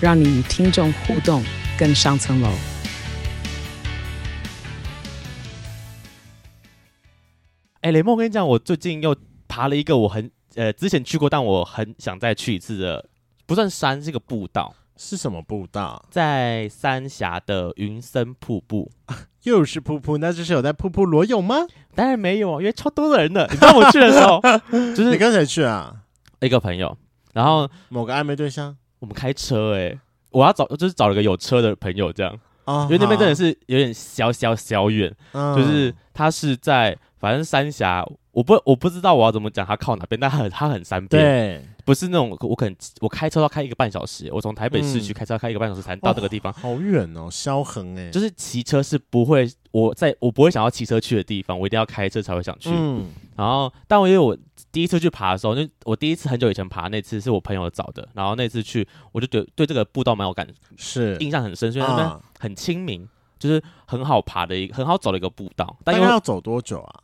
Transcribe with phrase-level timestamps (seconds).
[0.00, 1.42] 让你与听众互动
[1.76, 2.48] 更上层楼。
[7.80, 9.16] 哎，雷梦，我跟你讲，我最近又
[9.48, 13.08] 爬了一个我很呃之前去过，但我很想再去一次的，
[13.44, 14.74] 不算山，是一个步道。
[15.00, 16.04] 是什么步道？
[16.10, 18.90] 在三峡的云森瀑布。
[19.44, 21.66] 又是瀑布，那就是有在瀑布裸泳吗？
[21.94, 23.46] 当然没有，因为超多的人的。
[23.48, 24.40] 你知道我去的时候，
[24.94, 26.02] 就是你跟谁去啊？
[26.40, 26.96] 一个朋友，
[27.32, 28.76] 然后某个暧昧对象。
[29.00, 29.98] 我们开车哎、欸，
[30.30, 32.38] 我要找就是找了个有车的朋友这样。
[32.64, 36.96] 哦，因为那边真的是有点小小小远，嗯、就是他是在。
[37.20, 52.70] 反正三峡，我不我不知道我要怎么讲，他靠哪边，但它很它很三边，对，不是那种我可能我开车要开一个半小时，我从台北市区开车要开一个半小时才能到这个地方，哦、好远哦，萧横哎，就是骑车是不会，我在我不会想要骑车去的地方，我一定要开车才会想去。
[52.72, 54.38] 嗯，然后，但我因为我
[54.70, 65.76] 第一次去爬的时候，就我第一次很久以前爬那次是我朋友找的，然后那次去我就觉得对这个步道蛮有感，是印象很深，所以那边很亲民，啊、就是很好爬的一个很好走的一个步道。
[65.84, 67.00] 大概要走多久啊？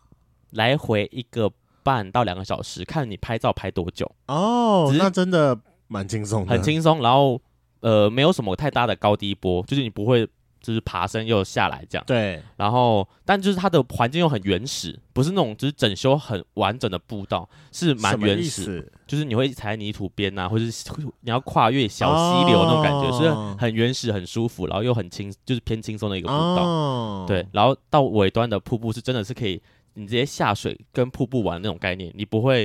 [0.50, 1.50] 来回一个
[1.82, 4.92] 半到两个小时，看你拍照拍多久哦。
[4.96, 7.02] 那真的蛮轻松的，很轻松。
[7.02, 7.40] 然后
[7.80, 10.28] 呃，没有什么太大的高低波，就是你不会
[10.64, 12.04] 就是爬升又下来这样。
[12.06, 12.42] 对。
[12.56, 18.90] 然后，但就是它的环境又很原始，不是那种就是整修很完整的步道，是蛮原始。
[19.06, 20.90] 就是你会踩泥土边啊，或者是
[21.20, 26.64] 你要跨越小溪流那种感觉，哦、是很原始、很舒服，然后又很轻，就是偏轻松的一个步道。
[26.64, 27.46] 哦、对。
[27.52, 29.62] 然后到尾端的瀑布是真的是可以。
[29.96, 32.64] 你直接下水跟瀑布玩那种概念，你不会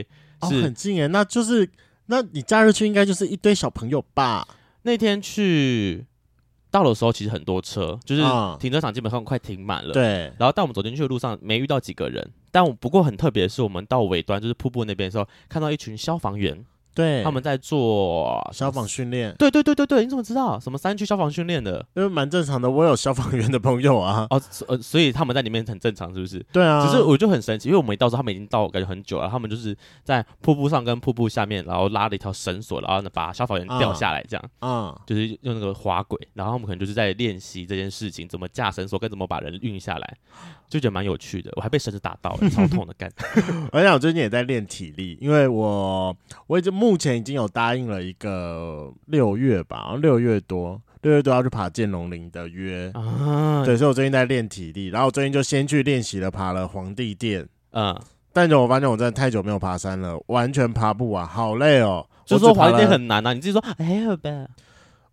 [0.50, 1.70] 是、哦、很近诶，那就是，
[2.08, 4.48] 那你假日去应该就是一堆小朋友吧？
[4.82, 6.04] 那天去
[6.72, 8.22] 到的时候，其实很多车，就是
[8.60, 9.94] 停车场基本上快停满了。
[9.94, 10.32] 对。
[10.38, 16.66] 然后，但我们走进去的路上没遇到几个人，但我不过很特别的是，我们到尾端就是瀑布那边的时候，看到一群消防员。
[17.00, 19.34] 对，他们在做消防训练。
[19.40, 20.60] 对对对对对，你怎么知道？
[20.60, 21.86] 什么山区消防训练的？
[21.94, 24.28] 因为蛮正常的，我有消防员的朋友啊。
[24.30, 26.46] 哦，呃，所以他们在里面很正常，是不是？
[26.52, 26.86] 对啊。
[26.86, 29.30] 只是我就很神奇，因为我们一到时候，他们已经到，感觉很久了。
[29.30, 29.74] 他们就是
[30.04, 34.44] 在瀑布上跟瀑布下面，然后拉了一条绳索，然后呢把消防员吊下来，这样。
[34.60, 34.90] 啊。
[34.90, 40.18] 嗯、就是用那个滑轨，然后他们可能就是在练习这件事情，怎么架绳索，跟怎么把人运下来，
[40.70, 41.52] 就觉得蛮有趣的。
[41.58, 43.12] 我还被绳子打到了，超痛的干。
[43.74, 46.16] 而且我最近也在练体力，因为我
[46.48, 47.50] 我已经目前已经有。
[47.52, 53.66] 答应了一个六月吧，六月多，六月多要去爬剑龙岭的约啊。
[53.66, 57.46] 对，所以我最近在练体力，然后我最近就先去练习了，爬了皇帝殿。
[57.72, 58.00] 嗯，
[58.32, 62.08] 但是我发现我真的太久没有爬山了，完全爬不完，好累哦。
[62.24, 64.30] 就是说皇帝殿很难啊，你自己说还好吧？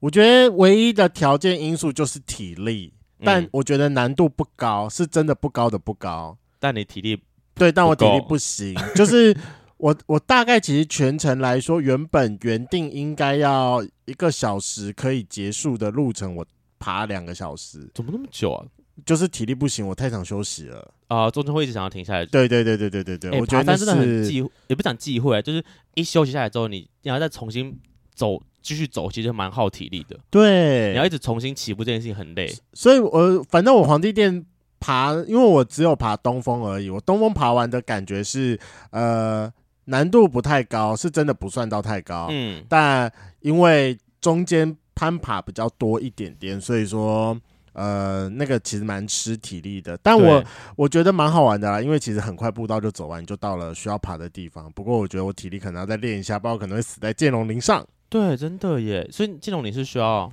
[0.01, 6.37] 我觉得唯一的条件因素就是体力，但我觉得难度不高，是真的不高的不高。
[6.59, 7.23] 但你体力
[7.55, 9.37] 对，但我体力不行，就是。
[9.79, 16.47] 我我大概其实全程来说，原本原定应该要一个小时可以结束的路程，我
[16.79, 18.65] 爬两个小时，怎么那么久啊？
[19.05, 20.79] 就是体力不行，我太想休息了
[21.09, 21.31] 啊、呃！
[21.31, 22.25] 中间会一直想要停下来。
[22.25, 25.63] 对对对对对对对，欸、我觉得但真的很忌，也不讲忌讳，就是
[25.93, 27.79] 一休息下来之后，你你要再重新
[28.15, 30.19] 走，继续走，其实蛮耗体力的。
[30.31, 32.53] 对，你要一直重新起步，这件事情很累。
[32.73, 34.45] 所以我反正我皇帝殿
[34.81, 38.59] 爬，因为我只有爬东峰而已，我东峰爬完的感觉是
[38.91, 39.53] 呃。
[39.89, 42.27] 难度不太高，是真的不算到太高。
[42.33, 47.41] 嗯，但因为中间攀爬比较多一点点，所以说
[47.73, 49.97] 呃，那个其实蛮吃体力的。
[50.03, 50.43] 但我
[50.75, 54.69] 我觉得蛮好玩的啦，因为其实很快步道就走完，就到了需要爬的地方。
[54.73, 57.87] 不过我觉得我体力可能要再练一下，不然我可能会死在剑龙林上。
[58.09, 59.09] 对，真的耶。
[59.11, 60.33] 所以金龙你是需要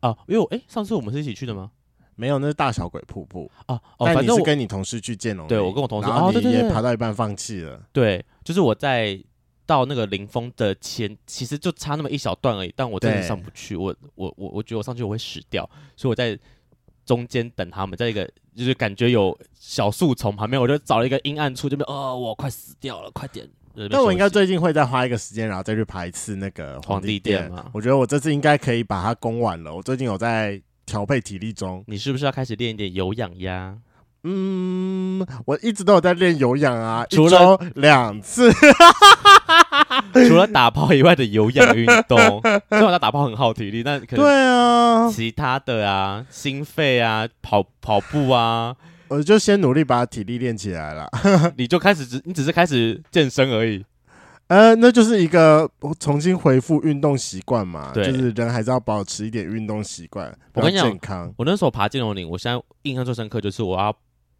[0.00, 1.70] 啊，因为我哎，上次我们是一起去的吗？
[2.14, 3.80] 没有，那是大小鬼瀑布啊。
[3.98, 7.82] 哦，反正你是跟你同事去建龙，对我跟我同事，然后你也爬到一半放弃了。
[7.92, 9.22] 对，就是我在
[9.66, 13.76] 到那个林峰的前，其实就差那么一小段而已，但我真的上不去。
[13.76, 16.38] 我我我我觉得我上去我会死掉，所以我在
[17.04, 23.46] 中间等他们，在一个就是感觉有小树丛旁边，我就找了一个阴暗处，这边哦，我快死掉了，快点。
[23.90, 27.66] 那我应该最近会再花一个时间，然后再去排一次那个皇帝殿嘛。
[27.72, 29.74] 我觉得我这次应该可以把它攻完了。
[29.74, 30.60] 我最近有在。
[30.86, 33.76] 调配体力中，你是不是要开始练一点有氧呀？
[34.22, 38.52] 嗯，我一直都有在练有氧啊，除了两次。
[40.28, 48.76] 除了打炮以外的有氧运动，虽然我打炮很耗体力，但可能对啊，其他的啊，心肺啊，跑跑步啊，
[49.08, 51.08] 我就先努力把体力练起来了。
[51.56, 53.84] 你就开始只你只是开始健身而已。
[54.48, 55.68] 呃，那就是一个
[55.98, 60.32] 重新恢复运动习惯嘛，就是人还是要保持一点运动习惯。
[60.54, 63.92] 我跟你讲，我那时候爬金龙岭，我现在印象最深刻就是我要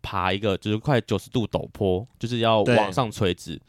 [0.02, 3.60] 爬一个就是快九十度陡坡，就是要往上垂直。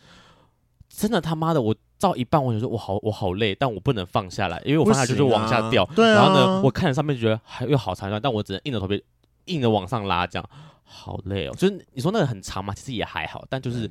[0.90, 5.84] 真的他妈的，我到一半我就说我好我好累，但我不能放下来，因为我放下来就是往下掉。
[5.96, 9.04] 对啊，然后呢，我看着上面觉得还又好长一段，但我只能硬着头皮
[9.46, 10.50] 硬着往上拉，这样
[10.88, 11.54] 好累哦。
[11.56, 13.88] 就是你说那个很长嘛，其实也还好，但就是。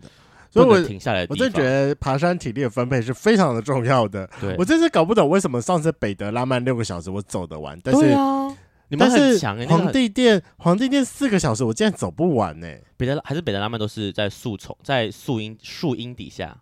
[0.48, 4.26] 所以我停下来，我真觉得爬山体力的分配是非常的重要的。
[4.40, 8.56] 对，我真是搞不懂为什么上次北德拉曼六个小时我走得完，但是，啊、
[8.96, 12.82] 但是皇帝殿皇帝殿四个小时我竟然走不完呢、欸？
[12.96, 16.56] 北德还是北德拉曼都是在树丛，在树荫树荫底下。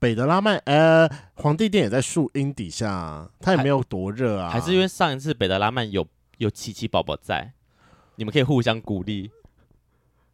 [0.00, 4.58] 北德拉曼呃，皇帝殿也在树荫底下，它也没有多热啊还。
[4.58, 6.04] 还是因为上一次北德拉曼有
[6.38, 7.52] 有琪琪宝宝在，
[8.16, 9.30] 你们可以互相鼓励。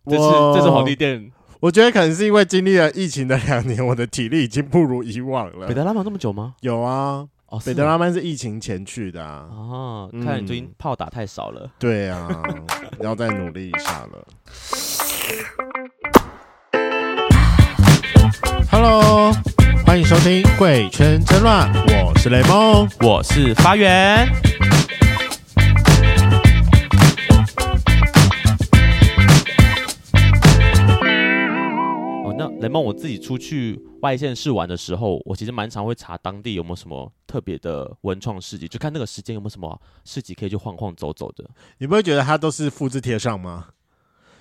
[0.08, 0.22] 这是
[0.54, 1.30] 这是皇帝殿。
[1.60, 5.68] 我觉得可能是因为经历了疫情的两年，我的体力已经不如以往了。
[5.68, 6.54] 北德拉曼这么久吗？
[6.60, 9.46] 有啊，哦，北德拉曼是疫情前去的啊。
[9.50, 11.60] 哦，看来你最近炮打太少了。
[11.66, 12.28] 嗯、对啊，
[13.00, 14.26] 要再努力一下了。
[18.72, 19.32] Hello，
[19.86, 21.72] 欢迎收听《贵圈真乱》，
[22.04, 24.26] 我是雷梦，我是发源。
[32.60, 41.44] 雷梦，我自己出去外县市玩的时候，我其实蛮常会查当地有没有什么特别的文创市集，就看那个时间有没有什么市集可以去晃晃走走的。
[41.78, 43.68] 你不会觉得它都是复制贴上吗？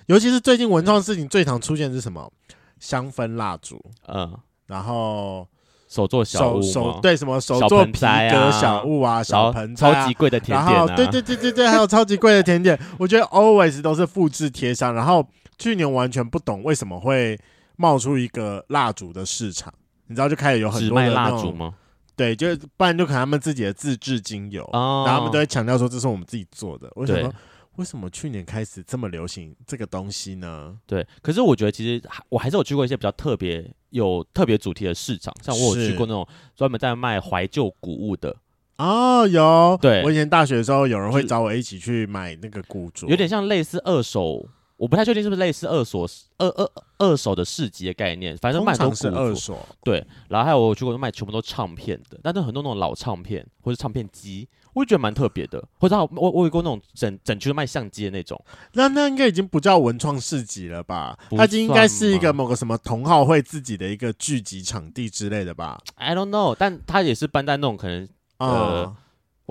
[0.06, 2.32] 尤其是最近文创事情最常出现的是什么？
[2.80, 5.46] 香氛蜡烛，嗯，然后
[5.88, 14.92] 手做小物，手对什么手做皮革小物啊，小盆栽、啊、超级贵的甜点、啊，对对对对对，还有超级贵的甜点，我觉得 always 都是复制贴上。
[14.92, 15.24] 然后
[15.58, 17.38] 去年完全不懂为什么会。
[17.76, 19.72] 冒出一个蜡烛的市场，
[20.06, 21.74] 你知道就开始有很多的蜡烛吗？
[22.14, 26.90] 对，就不然就可能他们自己的自制精油，哦、然后他们都会强调说这是我们自己做的。
[26.96, 27.32] 为什么？
[27.76, 30.76] 为什么去年开始这么流行这个东西呢？
[30.86, 38.36] 对，可是我觉得其实我还是有去过一些比较特别、有特别主题的市场，像我有去过那种专门在卖怀旧古物的。
[38.76, 39.78] 哦，有。
[39.80, 44.46] 对，我以前大学的时候，有人会找我一起去买那个古着，有点像类似二手。
[44.76, 46.06] 我不太确定是不是类似二手
[46.38, 49.56] 二二二手的市集的概念，反正卖都是二手。
[49.84, 55.62] 对，然后还有我去过卖全部都唱片的，但是很多那种老唱片或者唱片机，我就觉得蛮特别的。
[55.78, 61.16] 或者我我有过那种整整区卖相机的那种，那那应该已经不叫文创市集了吧？
[61.30, 68.08] 它就应该是一个某个什么同好会自己的一个聚集场地之类的吧？I don't know，但它也是搬在那种可能
[68.38, 68.96] 呃。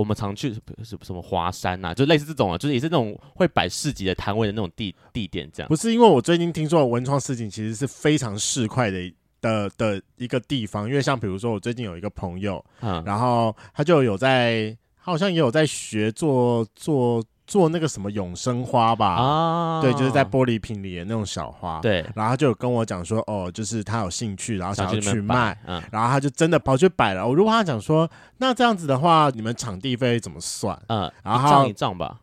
[0.02, 0.52] 嗯我们常去
[0.84, 5.70] 什什么华山呐、啊，就类似这种啊，就是也是那种会摆市集的摊位的那种地地点，这样。
[5.70, 17.24] 不是因为我最近听说的文创市集其实是非常市侩的的的一个地方，因为像比如说我最近有一个朋友，嗯，然后他就有在，他好像也有在学做做。
[17.52, 21.98] 做那个什么永生花吧，啊，对，就是在玻璃瓶里的那种小花，对。
[22.16, 27.28] 然后他就有跟我讲说，哦，就是他有兴趣，然后想要去卖，嗯，然后他就真的跑去摆了。
[27.28, 30.82] 我如果他讲说，那这样子的话，你们场地费怎么算？
[30.88, 32.16] 嗯，然后账一账吧。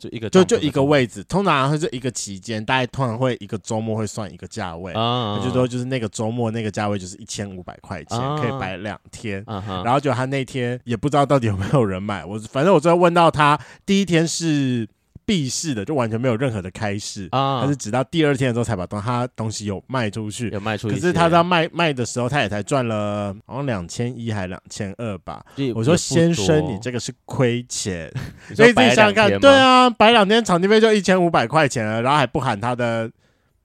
[0.00, 14.88] 就一个就就一个位置，通常会是一个期间，大概通常会一个周末会算一个价位，啊、就说就是那个周末那个价位就是一千五百块钱，啊、可以摆两天，啊、然后就他那天也不知道到底有没有人买，我反正我最后问到他第一天是。
[15.24, 20.94] 闭市的就完全没有任何的开市啊，他是直到第二天的时候才把东他东西有卖出去，有卖出去。
[20.94, 25.44] 可是他在卖卖的时候，他也才赚了好像两千一还两千二吧。
[25.74, 28.12] 我说先生，你这个是亏钱，
[28.54, 33.10] 所以自己想想看，对啊，摆两天场地费就一千五百块钱了，然后还不喊他的。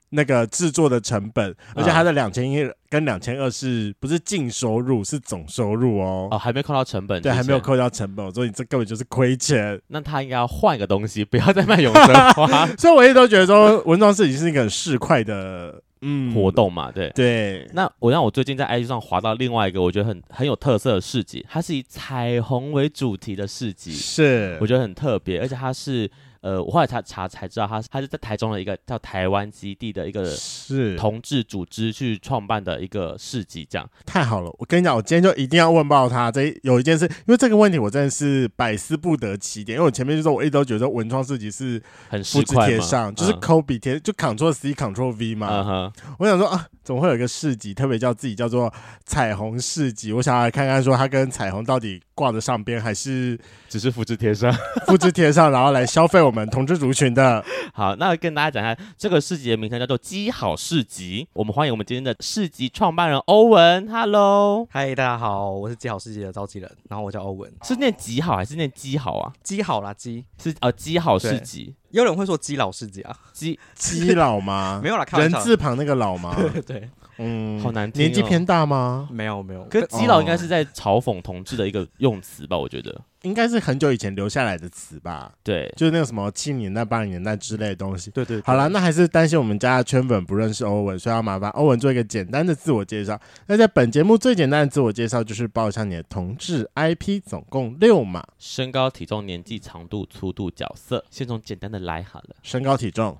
[0.09, 5.03] 那个制作的成本，而且它的两千一跟两千二是不是净收入？
[5.03, 6.29] 是总收入哦。
[6.31, 7.21] 哦，还没扣到成本。
[7.21, 9.79] 对，还没有扣到成本，所以你这根本就是亏钱。
[9.87, 12.67] 那他应该要换一个东西，不要再卖永生花。
[12.77, 16.91] 所以我一直都觉得说，文创市集是一个很市侩的嗯活动嘛。
[16.91, 17.67] 对对。
[17.73, 26.09] 那我让我最近在 IG 上滑到另外一个我觉得很很有特色的市集，它是以彩虹为主题的市集，是我觉得很特别，而且它是。
[26.45, 34.55] 呃，我后来查查才知道他，他他是在台中的一个叫台湾基地的一个是同志组织去创办的一个市集，这样太好了。
[34.59, 36.31] 我跟你讲，我今天就一定要问爆他。
[36.31, 39.73] 这有一件事，因为这个问题我真的是百思不得其解。
[39.73, 45.49] 因为我前面就说，我一直都觉得文创市集是很复制贴上，就是抠笔贴，就 Ctrl C Ctrl V 嘛。
[45.49, 45.91] Uh.
[46.19, 48.71] 我想说啊，怎么会有一个市集，特别叫自己叫做
[49.03, 50.13] 彩虹市集？
[50.13, 54.53] 我想要来看看，说它跟彩虹到底挂得上边，还是只是复制贴上？
[54.85, 57.45] 复制贴上，然后来消费我们同志族群的。
[57.71, 61.27] 好，那跟大家讲一下，这个市集的名称叫做“鸡好市集”。
[61.33, 63.87] 我们欢迎我们今天的市集创办人欧文。
[63.87, 67.53] Hello，嗨，大家好，我是鸡好市集的召集人，然后我叫欧文。
[67.61, 71.75] 是念“鸡好”还是念“鸡好”啊？“鸡好”啦，“鸡”是呃“鸡好市集”。
[71.91, 76.35] 有人会说“鸡老市集”啊？“鸡鸡老吗？” 没有啦，人字旁那个“老”吗？
[76.51, 76.89] 对，对。
[77.17, 78.01] 嗯，好难听。
[78.03, 79.07] 年纪偏大吗？
[79.11, 82.57] 没有没有，可是基佬应该是在嘲讽同志的一个用词吧？
[82.57, 85.33] 我觉得应该是很久以前留下来的词吧。
[85.41, 88.11] 对，就是那个什么七零年代、八零年代之类的东西。
[88.11, 88.43] 对对，对。
[88.45, 93.19] 好了，那还是担心我们家的圈粉不认识欧文，所以要麻烦欧文做一个简单的自我介绍。
[93.47, 101.03] 那在本节目最简单的自我介绍就是报一下你的同志 IP，总共六码：身高、体重、年纪、长度、粗度、角色。
[101.09, 102.35] 先从简单的来好了。
[102.43, 103.17] 身高体重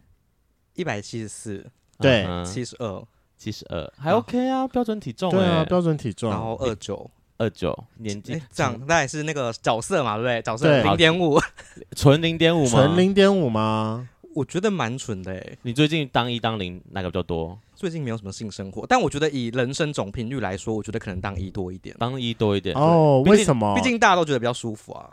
[0.75, 1.66] 一百七十四，
[1.98, 3.02] 对，七十二。
[3.38, 5.30] 七十二还 OK 啊，标准体重。
[5.32, 6.30] 对啊，标准体重。
[6.30, 10.42] 然后二九二九年纪，这样那也是那个角色嘛，对不对？
[10.42, 11.39] 角色零点五，
[11.96, 12.70] 纯零点五吗？
[12.70, 14.10] 纯零点五吗？
[14.34, 15.58] 我觉得蛮纯的诶。
[15.62, 17.58] 你最近当一当零哪个比较多？
[17.74, 21.96] 最近没有什么性生活，但我觉得以人生总频率来说，我觉得可能当一多一点。
[22.00, 23.22] 当一多一点哦？
[23.25, 23.75] 为什么？
[23.75, 25.10] 毕竟大家都觉得比较舒服啊。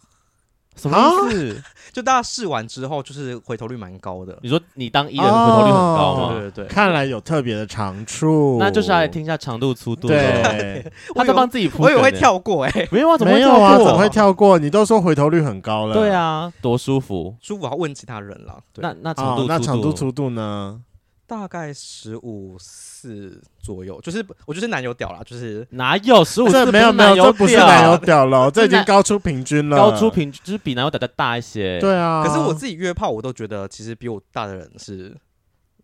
[0.76, 0.98] 什么
[1.28, 1.62] 意思？
[1.92, 4.38] 就大家试完之后，就是回头率蛮高的。
[4.42, 6.32] 你说你当艺人回头率很高吗？
[6.32, 8.56] 对对对，看来有特别的长处。
[8.58, 10.08] 那就是要来听一下长度、粗度。
[10.08, 10.82] 对，
[11.14, 11.82] 他在帮自己铺。
[11.82, 13.76] 我以为会跳过哎，没有啊，怎么没有啊？
[13.76, 14.58] 怎么会跳过？
[14.58, 15.94] 你都说回头率很高了。
[15.94, 17.64] 对啊，多舒服，舒服。
[17.66, 18.58] 要问其他人了。
[18.76, 20.80] 那那长度、那长度、粗度呢？
[21.26, 26.70] 大概十五四左右，就是我就是男友屌啦，就是哪有十五四？
[26.70, 31.80] 没有没有，这不是男友屌了，这已经高出平均了，高出平均就是比男友屌的大一些。
[31.80, 35.16] 对啊，可是我自己约炮，我都觉得其实比我大的人是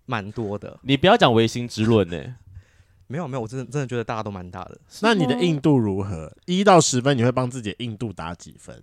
[0.04, 0.78] 蛮多的。
[0.82, 2.34] 你不要讲唯心之论呢、欸，
[3.06, 4.78] 没有没有，我真的真的觉得大家都蛮大的。
[5.00, 6.30] 那你的硬度如何？
[6.44, 8.82] 一到十分，你会帮自己的硬度打几分？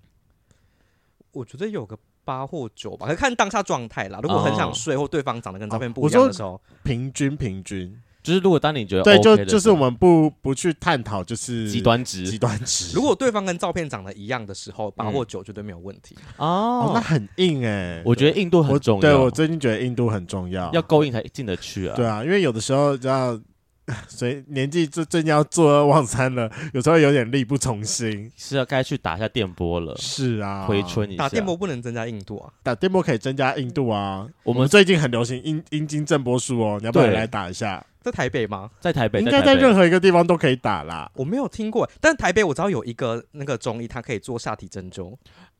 [1.33, 1.95] 我觉得有个。
[2.25, 4.19] 八或九吧，可看当下状态啦。
[4.21, 12.93] 如果很想睡，或对方长得跟照片不一样的时候，平均平均，就是如果当你觉得对，就就是我们不不去探讨，就是极端值，极端值。
[12.97, 16.17] 如果对方跟照片长得一样的时候，八或九绝对没有问题。
[16.37, 19.01] 哦，那很硬哎，我觉得硬度很重要。
[19.01, 21.95] 对，我最近觉得硬度很重要，要够硬才进得去啊。
[21.95, 23.39] 对啊，因为有的时候就要。
[24.07, 29.95] 所以年纪最最近要坐二忘三了，有时候有点力不从心，是要该去打一下电波了。
[29.97, 31.23] 是啊，回春一下。
[31.23, 34.27] 打电波不能增加硬度啊，打电波可以增加硬度啊。
[34.43, 37.85] 我们最近很流行阴阴茎震波术哦，你要不要来打一下？
[38.01, 38.69] 在台北吗？
[38.79, 41.09] 在台北，应该在任何一个地方都可以打啦。
[41.15, 45.15] 我没有听过，但台北我知道有一个那个中医，他可以做下体针灸。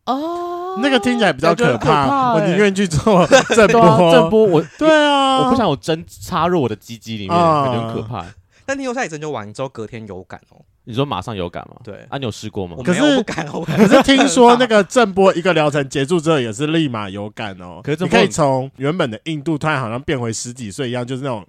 [0.06, 4.12] 哦，那个听起来比较可怕，我宁愿去做 震波。
[4.12, 8.26] 震波，我 对啊，我不想有针插入我的鸡鸡里面，感觉很可怕。
[8.66, 11.76] 但听说下一针灸完之后隔天有感哦，你说马上有感吗？
[11.84, 12.76] 对，啊，你有试过吗？
[12.78, 17.80] 我没有不敢，可是听说那个震波一个疗程结束之后也是立马有感哦。
[17.84, 21.46] 可是你可以从原本的硬度突然好像变回十几岁一样，就是那种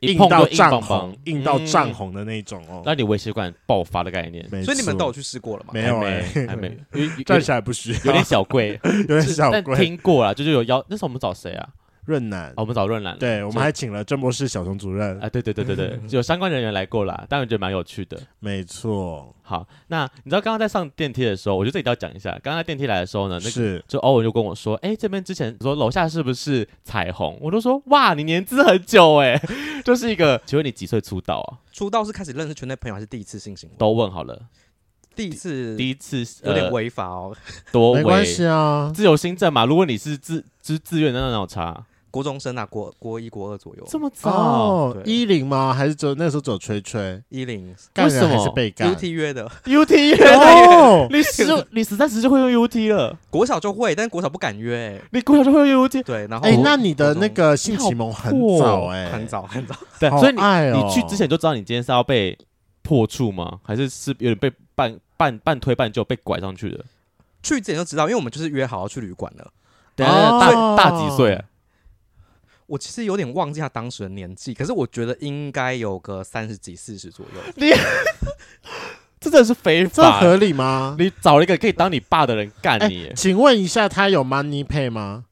[0.00, 2.82] 硬到涨红、硬到涨红的那种哦。
[2.84, 5.70] 那你微血管爆发的概念，所以你们都有去试过了吗？
[5.74, 6.76] 没有哎，还没，
[7.26, 9.62] 站起来不需要，有点小贵， 有点小贵。
[9.66, 11.68] 但听过了，就是有邀，那时候我们找谁啊？
[12.08, 19.34] 润南，我们找润南，对，我们还请了郑博士小熊主任，啊，对对对对对， 有相关人员来过啦，但我觉得蛮有趣的，没错。
[19.42, 27.38] 好，那你知道刚刚在上电梯的时候，我就自己要讲一下，刚刚在电梯来的时候呢，那个就欧文就跟我说，哎，这边之前说楼下是不是彩虹？
[27.42, 29.38] 我都说哇，你年资很久哎，
[29.84, 31.60] 就是一个，请问你几岁出道啊？
[31.72, 33.76] 出道是开始认识圈内朋友，还是第一次性行为？
[33.78, 34.38] 都问好了，
[35.16, 37.34] 第一次，第一次有点违法哦，
[37.72, 39.64] 多违，没关系啊，自由心证嘛。
[39.64, 41.86] 如果你是自自自愿的，那种差。
[42.10, 44.30] 国中生啊，国国一、国二左右，这么早？
[44.30, 45.72] 哦，一零吗？
[45.74, 47.22] 还是走那时候走吹吹？
[47.28, 51.08] 一零干人还是被干？UT 约的，UT 约的。
[51.14, 53.16] 你十 你十三十就会用 UT 了？
[53.30, 55.00] 国小就会，但是国小不敢约。
[55.10, 56.02] 你国小就会用 UT？
[56.02, 59.74] 对，然后哎，那你的那个性启蒙很早哎，很早很早。
[60.00, 62.36] 对，所以你你去之前就知道你今天是要被
[62.82, 63.58] 破处吗？
[63.62, 66.84] 还是是有点被半半半推半就被拐上去的？
[67.42, 69.46] 去之前就知道，因为我们就是约好要去旅馆了。
[69.94, 71.42] 对，大大几岁？
[72.68, 77.40] 我其实有点忘记他当时的年纪，可是我觉得应该有个三十几、四十左右。
[77.56, 77.70] 你
[79.18, 80.94] 这真的是非法，这合理吗？
[80.98, 83.10] 你找了一个可以当你爸的人干你？
[83.16, 85.24] 请问一下，他有 money pay 吗？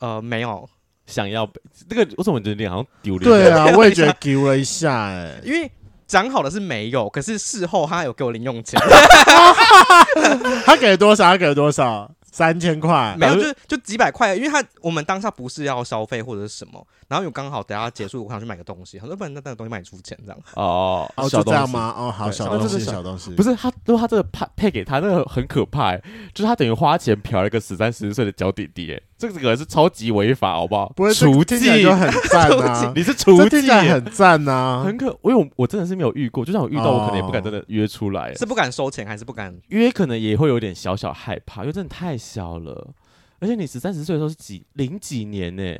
[0.00, 0.68] 呃，没有
[1.06, 1.48] 想要
[1.88, 3.30] 这个，我怎么觉得你好像丢脸？
[3.30, 5.70] 对啊，我也觉得丢了一下哎， 因为
[6.06, 8.80] 讲好的是没有，可是事后他有给我零用钱，
[10.64, 11.24] 他给了多少？
[11.24, 12.10] 他给了多少？
[12.32, 20.40] 三千块，没有，就就几百块，因为他我们当下不是要消费或者是什么，然后又刚好等下结束，我想去买个东西，他说不然那那个东西卖你出钱这样。
[20.54, 21.94] 哦哦，就这样吗？
[21.96, 25.94] 哦，好，小东西，小东西，不是他，如果他这个配配给他，那个很可怕，
[26.32, 29.00] 就是他等于花钱嫖了一个十三十四岁的小弟弟，哎，
[29.30, 30.92] 这个是超级违法，好不好？
[30.96, 39.90] 不会，厨技就很赞啊， 你是厨技很赞啊，很可，因为我真的是没有遇过，就算我遇到，我可能也不敢真的约出来，是不敢收钱还是不敢约？
[39.90, 42.90] 可能也会有点小小害怕，因为真的太小了。
[43.38, 45.76] 而且你十三十岁的时候是几零几年呢？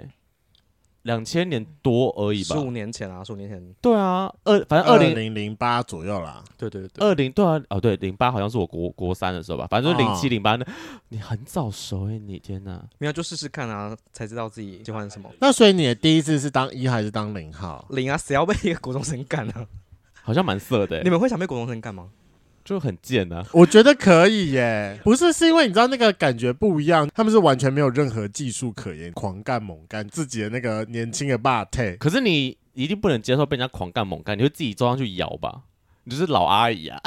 [1.03, 3.75] 两千年多而已吧，十五年前啊，十五年前。
[3.81, 6.43] 对啊，二反正二零零八左右啦。
[6.57, 10.67] 对对对，二零对啊，哦对，零八好像是我国国三的时候吧，反正就零七零八那，
[11.09, 12.83] 你很早熟哎，你天哪！
[12.99, 15.29] 没有就试试看啊，才知道自己喜欢什么。
[15.41, 17.85] 那所以你的第一次是当一还是当零号？
[17.91, 19.67] 零啊，谁要被一个国中生干呢？
[20.23, 21.03] 好像蛮色的。
[21.03, 22.09] 你们会想被国中生干吗？
[22.65, 31.97] 就很贱呐、啊，我觉得可以耶，不是是因为你知道那个感觉不一样，他们是完全没有任何技术可言，狂干猛干自己的那个年轻的霸体。
[31.99, 35.63] 可是你一定不能接受被人家狂干猛干，你会自己坐上去摇吧？
[36.05, 37.01] 你就是老阿姨啊！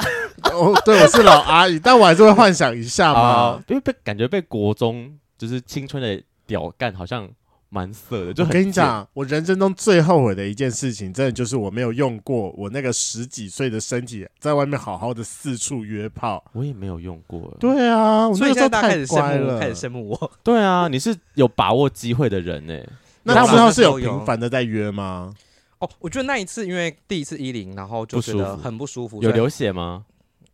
[0.52, 7.28] 哦，对，我是老阿姨，但我还是会幻想一下嘛，啊、因为被感觉被国中就是青春的屌干好像。
[7.68, 16.42] 蛮色的，就我跟你讲，我人生中最后悔的一件事情，真的就是我没有用过我那个十几岁的身体，在外面好好的四处约炮。
[16.52, 17.54] 我也没有用过。
[17.58, 20.32] 对啊，我那时候太乖了，开始羡慕我。
[20.42, 22.80] 对啊，你是有把握机会的人呢。
[23.24, 25.34] 那之后是有频繁的在约吗？
[25.78, 29.20] 哦，我觉得那一次因为第一次一零，然后就觉得很不舒服。
[29.22, 30.04] 有流血吗？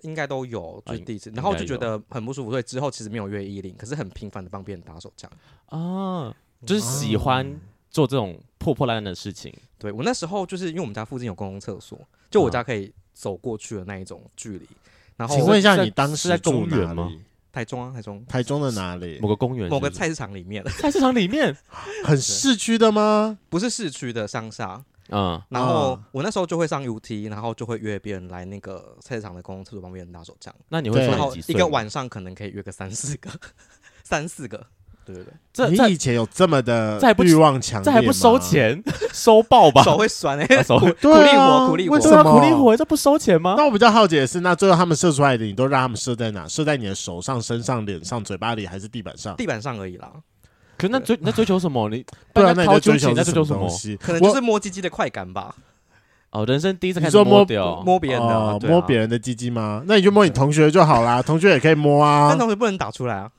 [0.01, 5.31] 应该都有，就是第一次，然后就觉得很不舒服，所以之后其实没有约一零，可是很频繁的帮别人打手枪
[5.67, 6.35] 啊，
[6.67, 7.61] 就是喜欢。
[7.93, 12.01] 做这种破破烂烂的事情，对，我那时候就是因为我们家附近有公共厕所，
[12.31, 14.67] 就我家可以走过去的那一种距离。
[15.15, 17.13] 然后，请问一下，你当时在公园吗？
[17.53, 19.19] 台中啊，台中，台中的哪里？
[19.21, 20.65] 某个公园，某个菜市场里面。
[20.65, 21.55] 菜市场里面，
[22.03, 23.39] 很市区的吗？
[23.51, 24.83] 不是市区的乡下。
[25.11, 30.51] 嗯，然后我那时候就会上 UT，然后就会约别人来那个菜市场的公共厕所帮别人打手枪。
[30.71, 33.31] 那你会说一个晚上可能可以约个三四个，
[34.03, 34.67] 三四个。
[35.05, 37.83] 对对对，这你以前有这么的欲望强？
[37.83, 42.77] 这还不收钱， 收爆吧， 手会酸哎，手会苦力活，苦力活，为什么苦力活？
[42.77, 43.55] 这不收钱吗？
[43.57, 46.47] 那我比较好奇的是，那最后他们射出来的，你都让他们射在哪？
[46.47, 49.35] 射在你的手上、身上、脸上、嘴巴里，还是地板上？
[49.37, 50.11] 地板上而已啦。
[50.79, 51.89] 可是那追你在追求什么？
[51.89, 53.97] 你 对啊，那你在追求什么东西？
[53.97, 55.55] 可能就是摸鸡鸡的快感吧。
[56.31, 59.83] 哦，人生第一次开始摸掉摸别人的，摸别人的鸡鸡吗？
[59.87, 62.29] 那你就摸你同学就好啦，同学也可以摸啊。
[62.31, 63.31] 但同学不能打出来啊。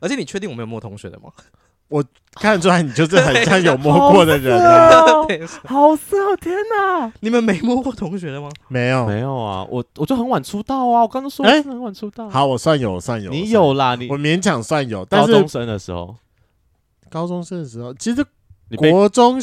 [0.00, 1.30] 而且你确定我没有摸同学的吗？
[1.88, 5.04] 我看得出来，你就是很 像有摸过的人啊！
[5.66, 6.36] 好色哦！
[6.40, 8.48] 天哪，你们没摸过同学的吗？
[8.68, 9.66] 没有，没有啊！
[9.68, 11.02] 我我就很晚出道啊！
[11.02, 12.30] 我刚刚说，哎，很晚出道。
[12.30, 13.32] 好，我算有，我算有。
[13.32, 15.04] 你有啦，你我勉强算有。
[15.06, 16.14] 高中生的时候，
[17.10, 18.24] 高中生的时候，其实
[18.76, 19.40] 国中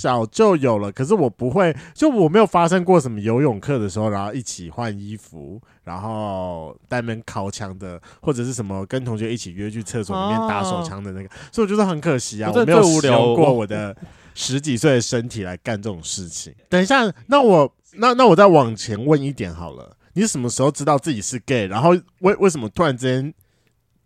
[0.00, 5.60] 小就有了，可是我不会，就我没有发生过什么游泳课的时候，然后一起换衣服。
[5.84, 13.96] 然后带门靠墙的，或者是什么跟同学一起约去厕所里面打手枪的那个，啊、所以我觉得很可惜啊，我没有使用过我的
[14.34, 16.54] 十几岁的身体来干这种事情。
[16.68, 21.66] 等一下，那我那那我再往前问一点好了，你什么时候知道自己是 gay？
[21.66, 23.32] 然后为为什么突然之间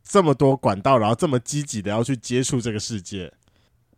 [0.09, 3.33] 这么多管道，然后这么积极的要去接触这个世界？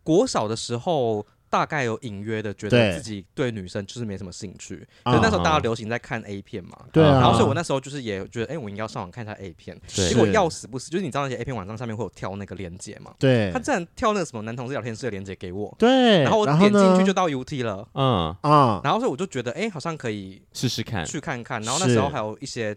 [0.01, 1.23] 国小的时候。
[1.55, 18.35] 大概有隐约的觉得自己对女生就是没什么兴趣，可是那时候大家流行在看 A 片嘛，对啊，然后所以我那时候就是也觉得，哎，我应该要上网看一下 A 片，结果要死不死，就是你知道那些 A 片网站上面会有跳那个链接嘛，对，他竟然跳那个什么男同志聊天室的链接给我，对，然后我点进去就到 UT 了，嗯。
[18.41, 22.75] 啊，然后所以我就觉得，哎，好像可以试试看，去看看，然后那时候还有一些。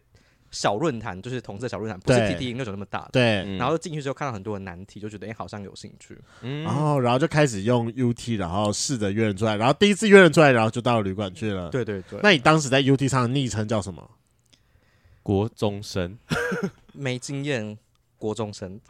[0.51, 3.11] 小论坛就是同色小论坛，不是 T T 那种那么大的。
[3.13, 6.19] 对，然后进去之后看到很多的难题，就觉得哎，好像有兴趣。
[6.43, 11.69] 嗯，然后然后就开始用 U T，然后试着约人出来，然后第一次约人出来，然后就到了旅馆去了。
[11.69, 12.19] 对对对。
[12.23, 14.11] 那你当时在 U T 上的昵称叫什么？
[15.23, 16.17] 国中生，
[16.95, 17.77] 没经验，
[18.17, 18.81] 国中生。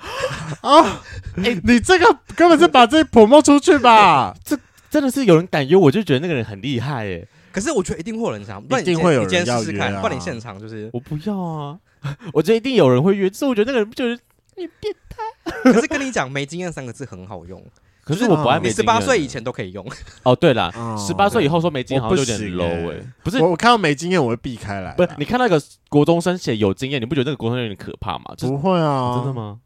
[0.60, 1.02] 啊，
[1.42, 4.32] 哎，你这个根本是把这 promote 出去吧？
[4.44, 4.56] 这
[4.88, 7.26] 真的是有人敢约，我就觉得那个人很厉害哎。
[7.52, 10.00] 可是我觉得一定会有人想，一定会有人要约啊！
[10.00, 11.78] 换你现场就是，我不要啊！
[12.32, 14.18] 我觉得一定有人会约，所以我觉得那个人不就是
[14.56, 15.72] 你变态？
[15.72, 17.62] 可是跟你讲，没经验三个字很好用。
[18.04, 19.86] 可是我不爱没经验，十八岁以前都可以用。
[20.22, 22.96] 哦，对了，十八岁以后说没经验好像有点 low 哎。
[23.22, 24.94] 不是，我看到没经验我会避开来。
[24.94, 28.34] 不是，你看那个国中生写有经验，你不觉得那个国中生有点可怕吗？
[28.38, 29.58] 不会啊，真的吗？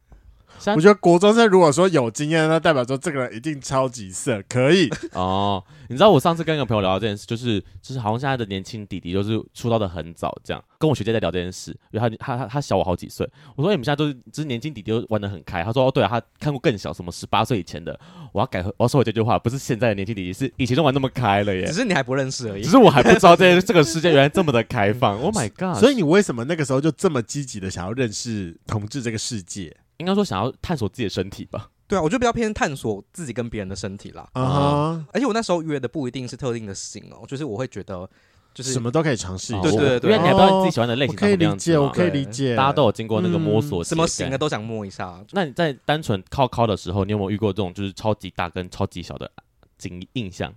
[0.67, 5.63] 我觉得国中生如果说有经验，那代表说这个人一定超级色，可以 哦。
[5.89, 13.29] 你知道我上次跟一个朋友聊这件事，就是就是好像现在的年轻弟弟就是出道的很早，这样跟我学姐在聊这件事，因为他他他他小我好几岁。
[13.57, 15.63] 我说你们现在都是就是年轻弟弟都玩的很开。
[15.63, 17.99] 他说哦对啊，他看过更小，什么十八岁以前的。
[18.33, 21.67] 我要改，我要说回这句话，不是现在的年轻弟弟，是以前都玩那么开了耶。
[21.67, 22.63] 只是你还不认识而已。
[22.63, 25.21] 只是我还不知道这这个世界原来这么的开放。
[25.21, 25.79] Oh my god！
[25.79, 29.77] 所以你为什么那个时候就这么积极的想要认识同志这个世界？
[30.03, 31.71] 应该说想要探索自己的身体吧。
[31.87, 34.29] 对啊，我就比较偏探索自己跟别人的身体啦。
[34.33, 35.05] 啊、uh，huh.
[35.13, 38.09] 而且我那时候约的不一定是特定的型哦，就是我会觉得
[38.55, 39.53] 就是什么都可以尝试。
[39.61, 41.15] 对对对，因为你还不知道你自己喜欢的类型。
[41.15, 42.57] 可以理解，我可以理解。
[42.57, 45.23] 大家都有经过那个摸索、嗯，什么型的都想摸一下。
[45.33, 49.31] 那你在单纯靠靠的时候，你有没有遇过这种就是超级大跟超级小的
[49.77, 50.53] 经印象？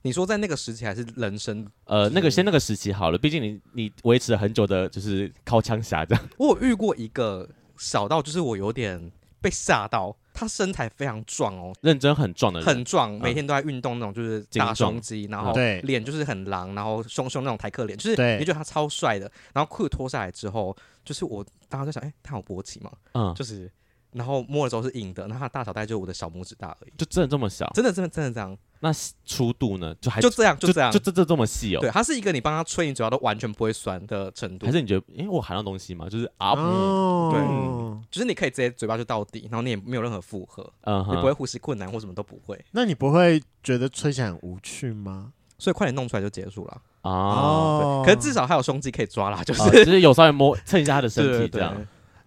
[0.00, 1.66] 你说在那个时期还是人生？
[1.84, 6.28] 呃，那个先那个时期好了，毕竟你你维持了很久的就是靠枪侠这样。
[6.36, 9.10] 我有遇过一个小到就是我有点
[9.40, 19.30] 被吓到，他身材非常壮哦，认真很壮的人，很壮，每天都在运动那种，就是大胸肌，然后脸就是很狼，然后凶凶那种台客脸，就是你觉得他超帅的。
[19.52, 22.90] 然后裤子脱下来之后，就是我当时在想，哎、欸，他有勃起吗？
[23.12, 23.70] 嗯，就是。
[24.14, 27.70] 然后摸的时候是硬的，那它大小大概就我的小拇指大而已，就真的这么小？
[27.74, 28.56] 真的真的真的这样？
[28.80, 28.92] 那
[29.24, 29.94] 粗度呢？
[30.00, 31.80] 就还就这样就这样就这这这么细哦？
[31.80, 34.66] 对，它是一个你帮他吹，你嘴巴都完全不会酸的程度。
[34.66, 42.62] 还是你觉得，因为我含到东西嘛，就是啊，哦、对，就是你可以直接嘴巴就到底，然后你也没有任何负荷，嗯，你不会呼吸困难或什么都不会。
[42.72, 45.32] 那你不会觉得吹起来很无趣吗？
[45.56, 48.02] 所以快点弄出来就结束了哦。
[48.04, 51.74] 可是至少还有胸肌可以抓啦，就是、哦、就是有稍微摸蹭一下他的身体这样。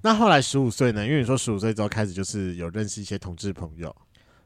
[0.02, 1.06] 那后来十五岁呢？
[1.06, 3.94] 因为你说十五岁之后开始就是有认识一些同志朋友，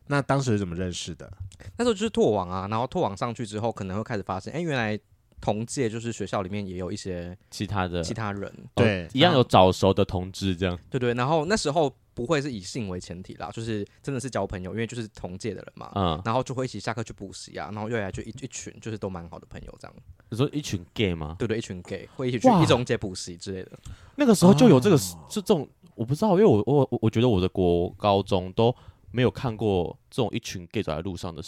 [0.07, 1.31] 那当时是怎么认识的？
[1.77, 4.99] 那时候就是拓网啊，然后拓网上去之后，可能会开始发现，哎、欸，原来
[5.39, 11.13] 同届就是学校里面也有一些其他的其他人，对，哦、一样有早熟的同志这样，对，对对。
[11.15, 11.93] 然后那时候。
[12.13, 19.95] 不会是以性为前提啦，就是真的是交朋友，因为就是同届的人嘛，嗯，然后就会一起下课去补习啊，然后又来就一一群就是都蛮好的朋友这样。
[20.29, 21.35] 你说一群 gay 吗？
[21.39, 23.71] 对对，一群 gay 会一起去一中街补习之类的。
[24.15, 28.75] 那个时候就有这个，是、哦、这种我不知道，因为我我我觉得我的国高中都
[29.11, 31.41] 没有看过这种一群 gay 走在路上的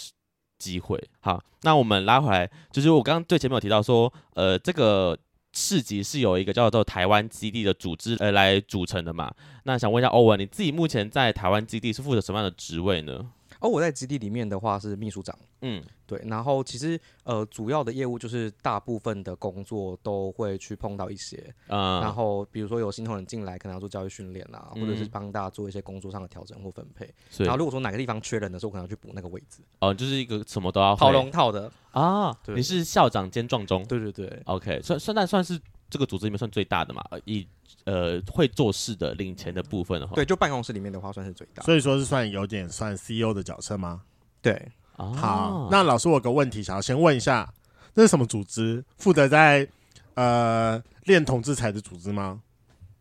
[0.59, 1.01] 机会。
[1.19, 5.17] 好，那我们拉回来，就是我刚刚最前面有提到说，呃，这个。
[5.53, 9.31] 市集是由一个叫做台湾基地的组织呃来组成的嘛？
[9.63, 13.29] 那想问一下欧文，你自己目前在台湾基地是负责什么样的职位呢？
[13.63, 15.33] 哦，我在基地里面的话是秘书长。
[15.61, 16.21] 嗯，对。
[16.25, 21.41] 然后其实呃主要的业务就是大部分的工作都会去碰到一些。
[21.67, 22.01] 嗯。
[22.01, 27.09] 然后比如说有新同仁进来，可能要做教育训练啊，嗯、或者是帮大家做一些工作上的调整或分配。
[27.31, 27.43] 是。
[27.45, 29.61] 然后如果说哪个地方缺人的时候，我可能要去补那个位置。
[29.79, 32.33] 哦，就是一个什么都要跑龙套的啊。
[32.43, 32.55] 对。
[32.55, 33.81] 你是校长兼撞钟。
[33.85, 34.41] 对对对。
[34.43, 35.57] OK，算算那算是
[35.93, 37.03] 这个组织里面算最大的嘛？
[37.25, 37.47] 以
[37.83, 41.61] 呃会做事的领钱的部分的话，对，就办公室里面的话算是最大。
[41.61, 44.01] 所以说是算有点算 CEO 的角色吗？
[44.41, 47.53] 对，好，那老师，我有个问题想要先问一下，
[47.93, 48.83] 那是什么组织？
[48.97, 49.67] 负责在
[50.15, 52.41] 呃练同制裁的组织吗？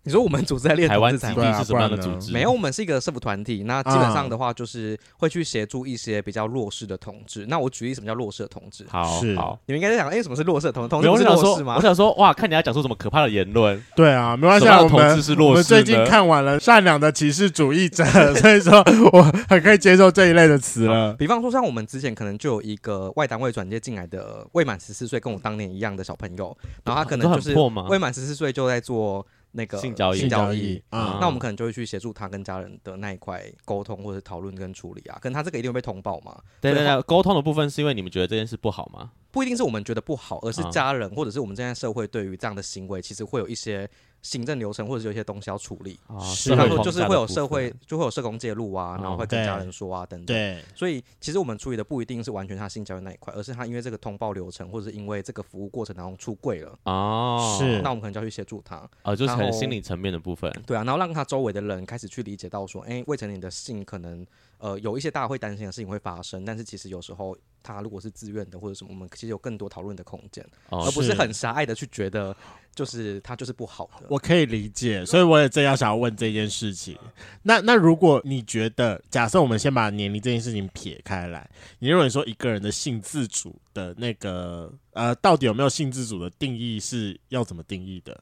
[0.05, 2.33] 你说我们组织在练台湾基地是什么样的组织？
[2.33, 3.62] 没有，我们是一个社服团体。
[3.62, 7.47] 那基本上的话，就是会去协助一些比较弱势的同志。
[7.47, 8.85] 那我举例什么叫弱势的同志？
[8.88, 10.88] 好，是好，你们应该在想，哎，什么是弱势的同志？
[10.88, 11.77] 同志是弱势吗？
[11.77, 13.81] 我想说，哇，看你要讲出什么可怕的言论。
[13.95, 18.03] 对啊，没关系，我们我们最近看完了《善良的歧视主义者》，
[18.35, 21.15] 所以说我很可以接受这一类的词了。
[21.15, 27.55] 比方说，像我们之前可能就有一个外单位转接进来的未满十四岁，跟我当年一样的小朋友，然后他可能就是
[27.88, 29.25] 未满十四岁就在做。
[29.53, 36.38] 那个性交易，性交易啊，那我们可能就会去协助他跟家人的那一块沟通或者讨论跟处理啊，可能他这个一定会被通报嘛。
[36.61, 39.12] 对对对，沟通的部分是因为你们觉得这件事不好吗？
[39.33, 43.90] 不一定是我们觉得不好，而是家人或者是我们现在社会对于这样的行为，其实会有一些。
[44.25, 45.99] 行政流程或者是有些东西要处理，
[46.45, 50.27] 比方说就是会有社会就会有社工介入啊，然后会跟家人说啊等等。
[50.27, 58.88] 对，所以其实我们处理的不一定是完全他性教育那一块，而是他因为这个通报流程或者是因为这个服务过程当中出柜了哦，是，那我们可能就要去协助他。
[59.03, 60.49] 啊，就是很心理层面的部分。
[60.64, 64.25] 对啊，然后让他周围的人开始去理解到说，哎，未成年的性可能
[64.62, 67.37] 呃有一些大家会担心的事情会发生，但是其实有时候。
[67.64, 72.37] 他如果是自愿的或者什么，我们其实有更多讨论的空间，哦、而不是很狭隘的去觉得
[72.75, 74.07] 就是他就是不好的。
[74.11, 76.98] 我可以理解，所以我也正要想要问这件事情。
[77.44, 81.48] 那那如果你觉得，假设我们先把年龄这件事情撇开来，
[81.79, 88.20] 你认为说一个人的性自主的那个呃，到底有没有性自主的定义是要怎么定义的？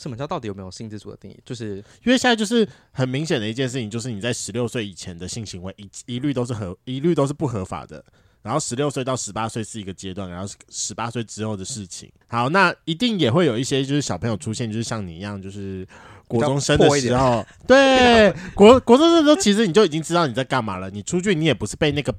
[0.00, 1.38] 什么叫到底有没有性自主的定义？
[1.44, 8.02] 就是因为现在就是很明显的一件事情，就是你在十六岁以前的性行为一一律都是合一律都是不合法的。
[8.42, 12.10] 然后十六岁到十八岁是一个阶段，然后十八岁之后的事情。
[12.26, 15.86] 好，那一定也会有一些就是小朋友出现，就是像你一样，就是
[16.26, 20.88] 国中生的时候，对，国国中生的时候，其实你就已经知道你在干嘛了。
[20.88, 22.14] 你出去，你也不是被那个，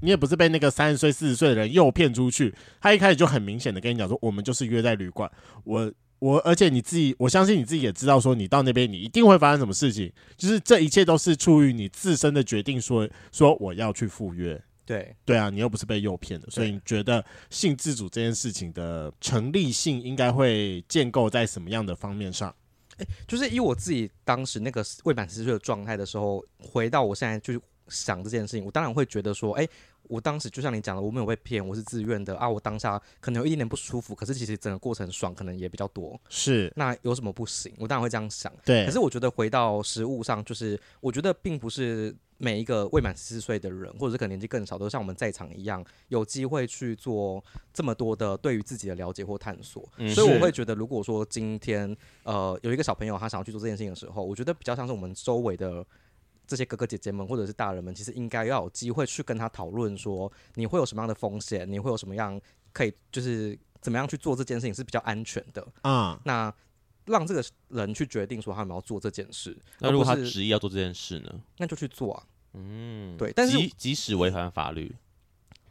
[0.00, 2.52] 你也不是被那个三十岁、四十岁的人诱骗出去。
[2.80, 5.30] 他一开始就很明显的跟你讲说，我们就是约在旅馆。
[5.62, 10.12] 我我，而且你自己，我相信你自己也知道，说你到那边你一定会发生什么事情。
[10.36, 14.62] 就是这一切都是出于你自身的决定说，说说我要去赴约。
[14.86, 22.52] 对对啊，你又不是被诱骗的，所以你觉得性自主这件事情的成立性应该会建构在什么样的方面上？
[22.98, 29.68] 诶，就是以我自己当时那个未满十岁的状态的时候，回到我现在就想这件事情，我当然会觉得说，诶，
[30.10, 37.72] 我当时就像你讲的，我没有被骗，我是自愿的啊，我当下可能有一点点不舒服，可是其实整个过程爽可能也比较多，是，那有什么不行？
[37.78, 38.84] 我当然会这样想，对。
[38.84, 42.14] 可是我觉得回到实物上，就是我觉得并不是。
[42.42, 49.86] 每一个未满十四岁的人，或者是可能年纪更少，都像我们在场一样，有机会去做这么多的对于自己的了解或探索。
[49.98, 55.84] 嗯、所以我会觉得，如果说今天呃有一个小朋友他想要去做这件事情的时候，我觉得比较像是我们周围的
[56.50, 62.38] 这些哥哥姐姐们或者是大人们，其实应该要有机会去跟他讨论说，你会有什么样的风险，你会有什么样
[62.72, 66.14] 可以就是怎么样去做这件事情是比较安全的啊。
[66.14, 66.52] 嗯、那
[67.06, 69.56] 让这个人去决定说他有没有做这件事。
[69.78, 71.40] 那如果他执意要做这件事呢？
[71.58, 72.26] 那就去做啊。
[72.54, 74.92] 嗯，对，但是即即使违反法律，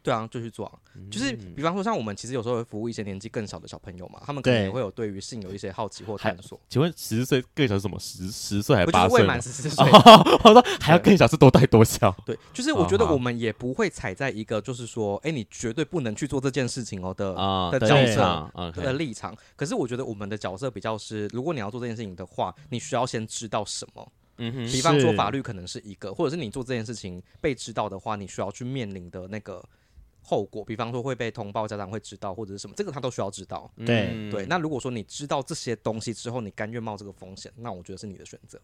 [0.01, 0.71] 对啊，就去做
[1.09, 6.59] 就是比方说，像我们其实有时候会服务一些年纪更小的小朋友嘛，他们可能也会有对于性有一些好奇或探索。
[6.69, 7.99] 请问十岁更小是什么？
[7.99, 9.21] 十十岁还是八岁？
[9.21, 9.85] 未满十四岁。
[10.43, 12.15] 我说还要更小是多大多小？
[12.25, 19.35] 对，就是我觉得我们也不会踩在一个就是说，哎、欸，你绝对不能去做这件事情哦的、啊、的角色啊的立场。
[19.55, 24.11] 可是我觉得我们的角色比较是，如果你要做这件事情的话，你需要先知道什么。
[24.41, 29.61] 嗯哼，比方说法律可能是一个，是或者是你做这件事情被知道的话，你需要去面临的那个
[30.29, 33.71] 后果，比方说会被通报，家长会知道，或者是什么，这个他都需要知道。
[33.83, 38.61] 对、嗯、对，那如果说你知道这些东西之后，你甘愿冒这个风险，那我觉得是你的选择。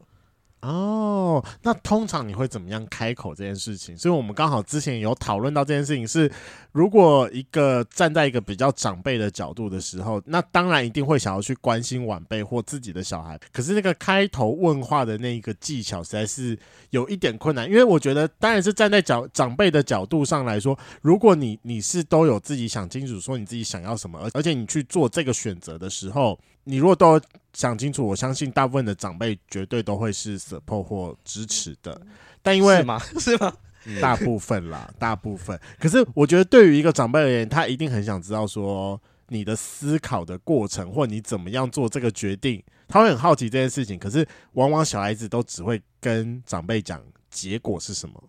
[0.65, 3.95] 哦，那通常你会怎么样开口这件事情？
[3.95, 6.31] 所以我们刚好之前有讨论到这件事情是，
[6.71, 13.39] 如果一个站在一个比较长辈的角度的时候，那当然一定会想要去关心晚辈或自己的小孩。
[13.53, 16.57] 可是那个开头问话的那一个技巧实在是
[16.89, 26.39] 有一点困难，因为我觉得当然是站在长长辈的角度上来说，如果你你是都有自己想清楚说你自己想要什么，而而且你去做这个选择的时候。
[26.67, 27.21] 你如果都
[27.55, 31.99] 想清楚，我相信大部分的长辈绝对都会是 support 或支持的。
[32.43, 32.99] 但因为是吗？
[33.17, 33.53] 是吗？
[34.01, 35.57] 大部分啦，大部分。
[35.79, 43.97] 可是我觉得，对于一个长辈而言，他一定很想知道说你的思考的过程，或你怎么样做这个决定，他会很好奇这件事情。
[43.97, 48.21] 可是往往小孩子都只会跟长辈讲结果是什么。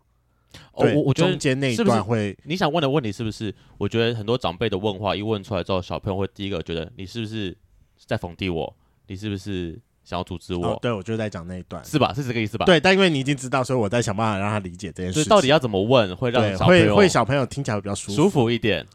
[0.72, 3.52] 哦，我我觉得中间那一段会，你想问的问题是不是？
[3.76, 7.56] 我觉得很多长辈的问话一问出来之后，小朋友会第一个觉得你是不是？
[8.04, 10.68] 在否定我，你是不是想要阻止我？
[10.68, 12.12] 哦、对，我就在讲那一段，是吧？
[12.14, 12.64] 是这个意思吧？
[12.64, 15.28] 对，但因为你已经知道，所以我在想办法让他理解这件事。
[15.28, 18.86] 到底要怎么问会让小朋友会会小朋友听起来会比较舒服舒服一点？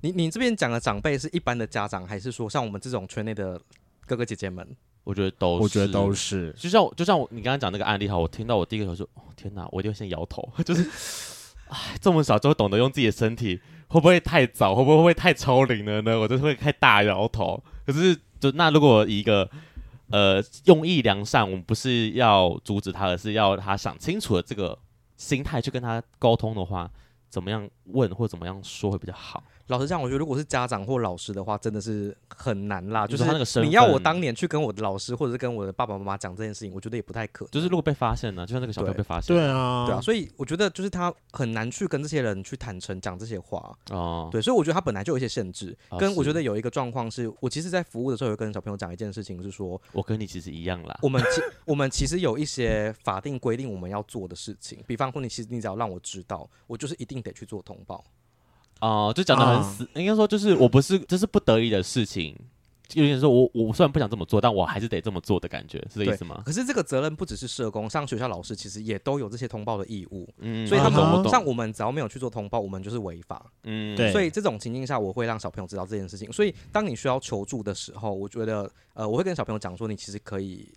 [0.00, 3.60] 你你这边讲的长辈是一般的家长，还是说像我们这种圈内的
[4.06, 4.66] 哥哥姐姐们？
[5.02, 6.54] 我觉得都，我觉得都是。
[6.58, 10.82] 就像就像我你刚刚讲那个案例哈，我听到我第一个时候说，哦，天哪，我一定会先摇头， 就是，
[11.68, 14.74] 哎，这么小就会懂得用自己的身体，会不会太早？
[14.74, 16.18] 会不会会不会太超龄了呢？
[16.18, 17.62] 我就会太大摇头。
[17.84, 18.16] 可是。
[18.44, 19.48] 就那如果一个
[20.10, 24.78] 呃用意良善，我们不是要阻止他，而是要他想清楚的这个
[25.16, 26.90] 心态去跟他沟通的话，
[27.30, 29.42] 怎么样问或怎么样说会比较好？
[29.68, 33.06] 老实讲，我觉得如果是家长或老师的话，真的是很难啦。
[33.06, 37.50] 就是他那个你要我当年去跟我的老师或者是跟我的爸爸妈妈讲这件事情，我觉得也不太可能。
[37.50, 44.28] 就是如果被发现了，就像那个小朋友被发现，对啊，对啊，所以我觉得就是他很难去跟这些人去坦诚讲这些话哦。
[44.30, 45.76] 对，所以我觉得他本来就有一些限制。
[45.98, 50.98] 跟我觉得有一个状况是，我其实，在服务的时候有跟小朋友讲一件事情，是说我跟你其实一样啦。
[51.00, 58.04] 我们其我们其实有一些法定规定我们要做的事情，比方说你其实你只要让我知道，我就是一定得去做通报。
[58.84, 62.38] 哦、呃，就讲的很死，啊、应该说就是我不是，这是不得已的事情，
[62.92, 66.42] 有点说我我虽然不想这么做，但我还是得这么做的感觉，是这意思吗？
[66.44, 74.12] 可是这个责任不只是社工，像学校老师其实也都有这些通报的义务，嗯，所以他们、啊、像我们只要没有去做通报，我们就是违法，嗯，对。
[74.12, 76.30] 所以这种情境下，我会让小朋友知道这件事情。
[76.30, 80.68] 所以当你需要求助的时候，我觉得呃，我会跟小朋友讲说，你其实可以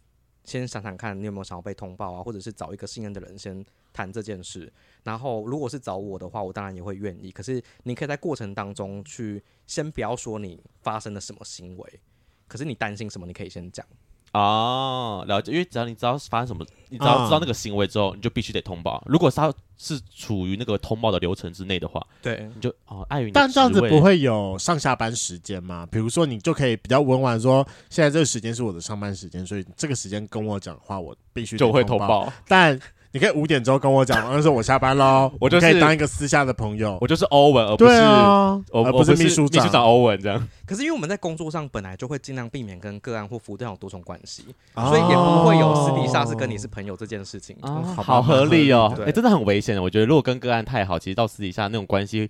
[0.48, 4.72] 先想想看，你有没有想要被通报啊，或者是找一个信任的人先谈这件事。
[5.04, 7.30] 然后，如果是找我的话，我当然也会愿意。
[7.32, 12.00] 可是，你可以在过程当中去先不要说你发生了什么行为，
[12.48, 13.86] 可是你担心什么，你可以先讲。
[14.34, 19.04] 哦，了解，因为只要你知道发生什么，你只要知道那个行为之后，你就必须得通报。
[19.08, 23.32] 如果他是处于那个通报的流程之内的话，对，你就哦，碍于你。
[23.32, 25.88] 但这样子不会有上下班时间吗？
[25.90, 32.32] 比如说，你就可以比较委婉说，现在这个时间是我的上班时间，所以这个时间跟我讲话，我必须就会通报。
[32.48, 32.80] 但
[33.18, 40.48] 你可以五点钟跟我讲，那时候我下班喽， 我就可以当一个私下的朋友，我就是欧文，而不是而不是秘书秘书长欧文这样。
[40.68, 47.58] 可是因为我们在工作上本来就会尽量避免跟个案或服务对象有多重关系，所以也不会有私底下是跟你是朋友这件事情。
[47.64, 49.82] 好合理哦，哎，真的很危险。
[49.82, 52.30] 我觉得如果跟个案太好，其实到私底下那种关系，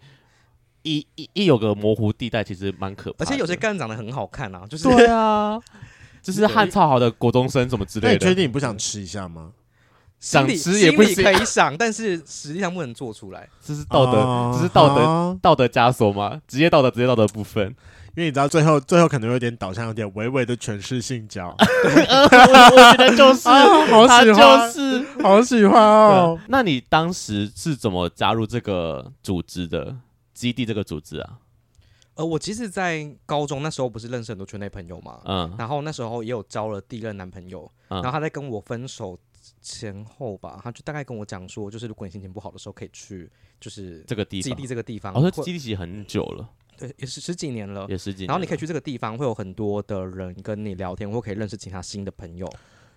[0.84, 3.26] 一一一有个模糊地带，其实蛮可怕。
[3.26, 5.60] 而且有些个案长得很好看啊，就是对啊，
[6.24, 8.14] 就是汉超好的国中生什么之类的。
[8.14, 9.52] 你确定你不想吃一下吗？
[10.20, 13.48] 想吃也不行，可以想，但是实际上不能做出来。
[13.64, 16.42] 这是道德，这是道德道德枷锁吗？
[16.48, 17.68] 职业道德、职业道德部分，
[18.16, 21.56] 因为你知道，最后最后可能有点导向，有点微微的诠释性交。
[21.60, 26.40] 我觉得就是，好喜欢，就是好喜欢哦。
[26.48, 29.96] 那你当时是怎么加入这个组织的？
[30.34, 31.34] 基地这个组织啊？
[32.16, 39.18] 呃，我其实，在高中那时候不是认识很多圈内朋友嘛，嗯，然后那时候也有交了第一任男朋友，然后他在跟我分手。
[39.62, 45.14] 前后吧，他就大概跟我讲说，就是如果你心情不好的时候，可以去就是这个地方基地这个地方。
[45.14, 48.28] 我说基地其实很久了，对，也是十几年了，也十几年。
[48.28, 52.48] 然后你可以去这个地方，会有很多的人跟你聊天，或可以认识其他新的朋友。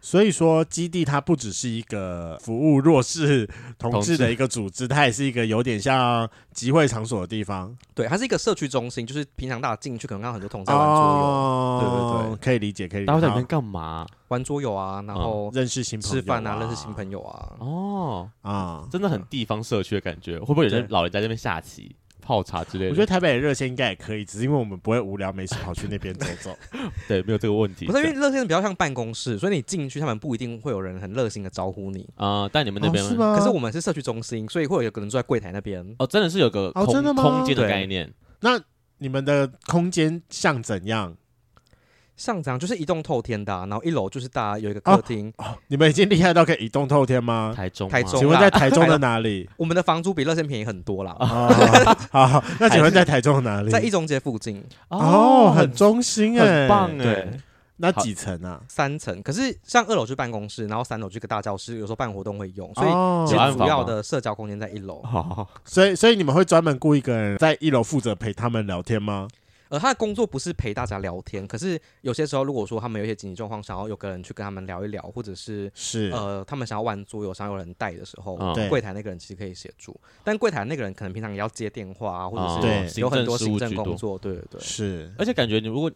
[0.01, 7.77] 所以说，基地它不只是一个服务弱势同志的一个组织，它也是一个有点像集会场所的地方。
[7.95, 13.13] 对，它是一个社区中心，就是平常大家进去可能看到很多同志在玩桌游，哦、对对对，可以理解，可以理解。
[13.13, 14.07] 大家在里面干嘛？
[14.29, 17.53] 玩桌游啊，然后认识新朋友、吃饭啊，认识新朋友啊。
[17.59, 20.39] 哦啊，真的很地方社区的感觉。
[20.39, 21.95] 会不会有人老人在那边下棋？
[22.31, 26.57] 泡茶之类的，我觉得台北的热线应该也可以，只是因为我们不会无聊没事跑去那边走走。
[27.09, 27.87] 对，没有这个问题。
[27.87, 32.49] 不是因为热线比较像办公室，所以你进去，他们不一定会有人很热心的招呼你啊。
[32.53, 33.37] 但你们那边是吗？
[33.37, 35.85] 可是我们是社区中心，所以会有可能坐在柜台那边。
[35.99, 38.15] 哦，真的是有个空空间的概念。
[38.43, 38.61] 那
[38.99, 41.17] 你们的空间像怎样？
[42.21, 45.33] 上涨就是一栋透天的，然后一楼就是大家有一个客厅。
[45.69, 47.55] 你们已经厉害到可以一栋透天吗？
[47.57, 48.21] 台中，台中。
[48.21, 49.49] 请问在台中的哪里？
[49.57, 51.17] 我们的房租比乐天便宜很多啦。
[52.11, 53.71] 好，那请问在台中哪里？
[53.71, 54.63] 在一中街附近。
[54.89, 57.03] 哦，很中心哎，很棒哎。
[57.03, 57.31] 对，
[57.79, 58.61] 那几层啊？
[58.69, 59.23] 三层。
[59.23, 62.89] 可是像二楼就是办公室，然后三楼就是个大教室，有时候办活动会用，所以
[63.27, 65.01] 其实主要的社交空间在一楼。
[65.01, 69.27] 好，所以所以你们会专门雇一个人在一楼负责陪他们聊天吗？
[69.71, 78.37] 呃，他的工作不是陪大家聊天，可是有些时候，如果说他们有一些紧急状况，想要有个人去跟他们聊一聊，或者是是呃，他们想要玩桌游，想要有人带的时候，
[78.69, 79.99] 柜台那个人其实可以协助。
[80.25, 85.15] 但柜台那个人可能平常也要接电话啊，或者是有很多行政工作，对对对，是。
[85.17, 85.89] 而且感觉你如果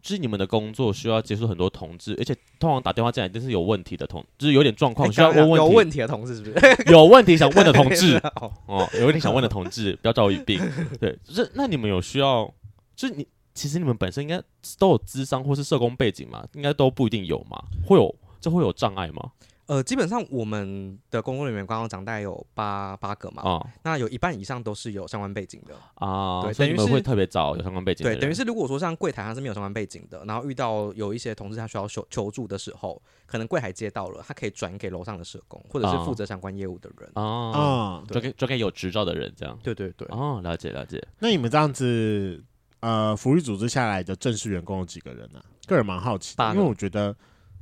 [0.00, 6.76] 就是你们的工作需要接触很多同志，而且通常打电话进来一定是有问题的同，就是有点状况需要问问题，有问题的同志是不是？
[6.92, 8.16] 有问题想问的同志
[8.68, 10.60] 哦，有问题想问的同志，不要找我语病。
[11.00, 12.48] 对，就是那你们有需要，
[12.96, 13.28] 就是你。
[13.56, 14.38] 其实你们本身应该
[14.78, 19.32] 都有咨商或是社工背景嘛，应该都不一定有嘛，会有这会有障碍吗？
[19.64, 28.14] 呃，基本上我们的工作人员刚刚讲大概有八八个嘛，哦、那有一半以上都是有相关背景的啊，对，所以你们会特别找有相关背景的。
[28.14, 39.58] 对，等于是如果说像柜台他是没有相关背景的，然后遇到有一些同志他需要求求助的时候，可能柜台接到了，他可以转给楼上的社工或者是负责相关业务的人啊，转给转给有执照的人这样。
[39.62, 41.02] 对对对，哦，了解了解。
[41.20, 42.44] 那你们这样子。
[42.80, 45.40] 呃，福利组织下来的正式员工有几个人呢？
[45.66, 47.14] 个人蛮好奇，因为我觉得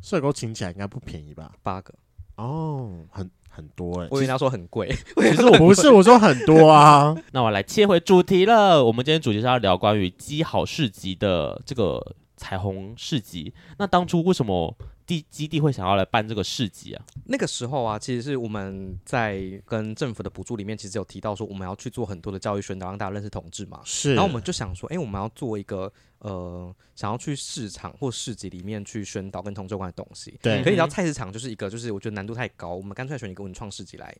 [0.02, 1.52] 社工请起来应该不便宜吧？
[1.62, 1.94] 八个
[2.36, 4.08] 哦，很很多哎。
[4.10, 7.14] 我以为他说很贵， 其实我不是，我说很多啊。
[7.32, 13.54] 那我来切回主题了，我们今天主题是要聊关于基好市集的这个彩虹市集。
[13.78, 14.76] 那当初为什么？
[15.06, 17.04] 地基地会想要来办这个市集啊？
[17.26, 23.80] 那个时候啊，其实是我们在跟政府的补助里面，其实有提到说，我们要去做很多的教育宣导，让大家认识同志嘛。
[23.84, 24.14] 是。
[24.14, 30.38] 然后我们就想说，哎、欸，我们要做一个呃，想要去市场或市集里面去宣导跟同志有关的东西。
[30.40, 30.62] 对。
[30.62, 34.16] 可以，你知道菜市场就是一个，就是我觉得难度太高，我们干脆选一个文创市集来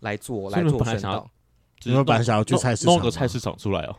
[0.00, 1.28] 来做来做宣导。
[1.84, 3.96] 你们本来想要去菜市场，弄个菜市场出来哦。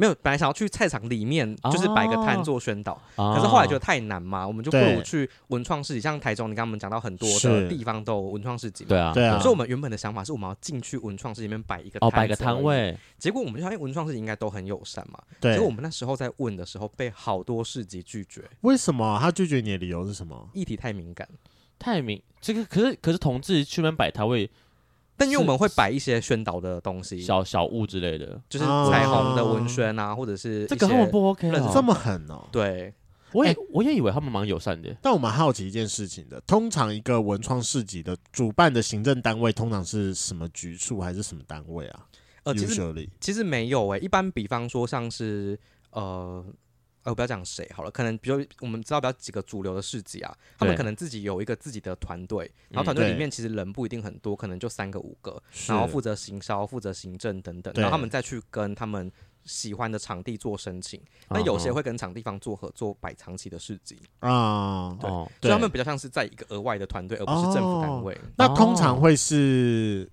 [0.00, 19.18] 没有，本来想要去菜场里面，就是摆个摊做宣导，可是后来觉得太难嘛，我们就不如去文创市集，像台中，你刚刚我们讲到很多的地方都有文创市集，对啊，对啊，所以我们原本的想法是我们要进去文创市集里面摆一个哦，摆个摊位，结果我们就发现文创市集应该都很友善嘛，对，结果我们那时候在问的时候被好多市集拒绝，为什么？
[19.20, 20.48] 他拒绝你的理由是什么？
[20.54, 21.28] 议题太敏感，
[21.78, 24.50] 太敏，这个可是可是同志去那边摆摊位。
[25.20, 32.48] 但因为我们会摆一些宣导的东西，小小物之类的，就是彩虹的文宣啊，或者是这个根本不 OK，这么狠哦。
[32.50, 32.94] 对，
[33.32, 42.06] 我也、欸、我也以为他们蛮友善的，但我蛮好奇一件事情的，通常一个文创市集的主办的行政单位通常是什么局处还是什么单位啊？
[42.44, 45.60] 呃，其实其实没有诶、欸，一般比方说像是
[45.90, 46.42] 呃。
[47.02, 59.10] 呃，不要讲谁好了，可能比如我们知道比较几个主流的市集啊，他们可能自己有一个自己的团队，然后团队里面其实人不一定很多，可能就三个五个，然后负责行销、负责行政等等，然后他们再去跟他们
[59.44, 61.00] 喜欢的场地做申请。
[61.30, 63.98] 那有些会跟场地方做合作，摆长期的市集。
[64.18, 68.14] 啊，对，所以他们比较像是在一个额外的团队，而不是政府单位。
[68.36, 70.10] 那通常会是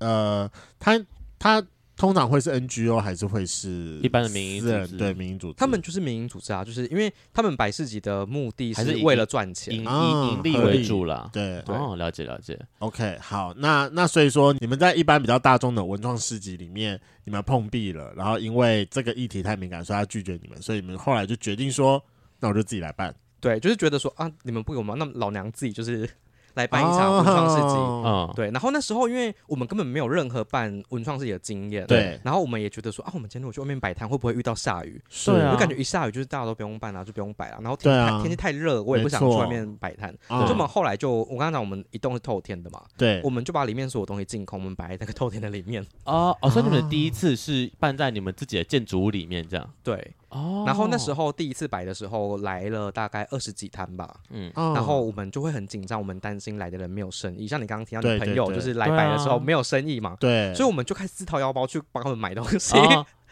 [0.00, 1.00] 呃，他
[1.38, 1.64] 他。
[1.96, 4.96] 通常会是 NGO 还是会是一般的民营组织？
[4.96, 11.30] 对，民营组织，他们就是民营组织啊，就是因为他们摆市集的目的是为了赚钱，以盈利为主了。
[11.32, 12.58] 对，哦，了解了解。
[12.80, 22.04] OK，好，那那所以说，你们在一般比较大众的文创市集里面，你们碰壁了，然后因为这个议题太敏感，所以他拒绝你们，所以你们后来就决定说，
[22.40, 23.14] 那我就自己来办。
[23.40, 26.10] 对，就是觉得说啊，你们不给我们，那老娘自己就是。
[26.54, 28.50] 来办一场文创市集，嗯，对。
[28.50, 32.18] 然后那时候，因为我们根本没有任何办文创市集的经验，对。
[32.24, 35.00] 然后我们也觉得说啊，我们今天如果去外面摆摊，会不会遇到下雨？
[35.26, 35.52] 对啊。
[35.52, 37.58] 就感觉一下雨，就是大家都不用办了，就不用摆了。
[37.60, 40.14] 然后天天气太热，我也不想去外面摆摊。
[40.28, 43.20] 所以我们后来就，我刚刚讲，我们一栋是透天的嘛，对。
[43.24, 45.84] 我们就把里面所有东西净空，我们摆在那个透天的里面。
[46.04, 49.70] 哦哦，所以你们第一次是办在你们自己的建筑物里面，这样？
[49.82, 50.14] 对。
[50.34, 62.76] 哦，然后那时候第一次摆的时候来了大概二十几摊吧，嗯，然后我们就会很紧张，我们担心来的人没有生意，像你刚刚提到你朋友就是来摆的时候没有生意嘛，对，所以我们就开始自掏腰包去帮他们买东西。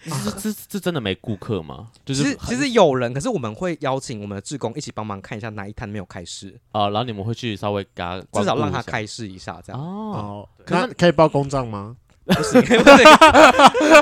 [0.05, 1.89] 这这这真的没顾客吗？
[2.05, 6.59] 就是其实其实有人，可是我们会邀请我们的志工一起帮忙看一下哪一摊没有开市。
[6.73, 9.81] 啊，然后你们会去稍微给他至少让他开市一下这样。
[9.81, 10.49] 哦。
[10.67, 11.97] 可可以报公账吗？
[12.25, 13.05] 不行，不行，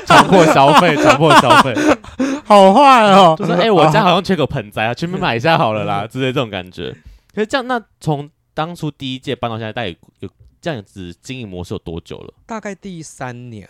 [0.06, 1.74] 强迫消费，强迫消费，
[2.44, 3.34] 好坏哦！
[3.38, 6.94] 就是哎、欸，我家好像缺个盆栽啊，全部买一下好了啦，之类这种感觉。
[7.34, 10.28] 可是这样，那从当初第一届搬到现在，大概有
[10.60, 12.34] 这样子经营模式有多久了？
[12.46, 13.68] 大概第三年，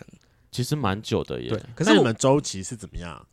[0.51, 1.49] 其实蛮久的耶。
[1.49, 3.25] 对，可是你们周期是怎么样？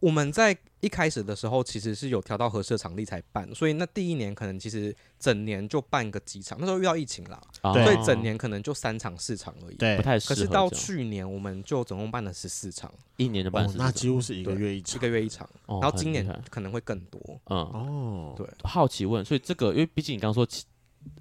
[0.00, 10.34] 我们在一开始的时候，其实是有调到合适的场地才办，所以那第一年可能其实整年就办个几场，那时候遇到疫情啦，哦、所以整年可能就三场四场而已，对，不太适合。
[10.34, 18.46] 可是到去年，我们就总共办了十四场，一年的办、哦，那几乎是一个月一场，一个月一场，然后今年可能会更多，嗯，哦，对。
[18.64, 20.46] 好奇问，所以这个，因为毕竟你刚刚说，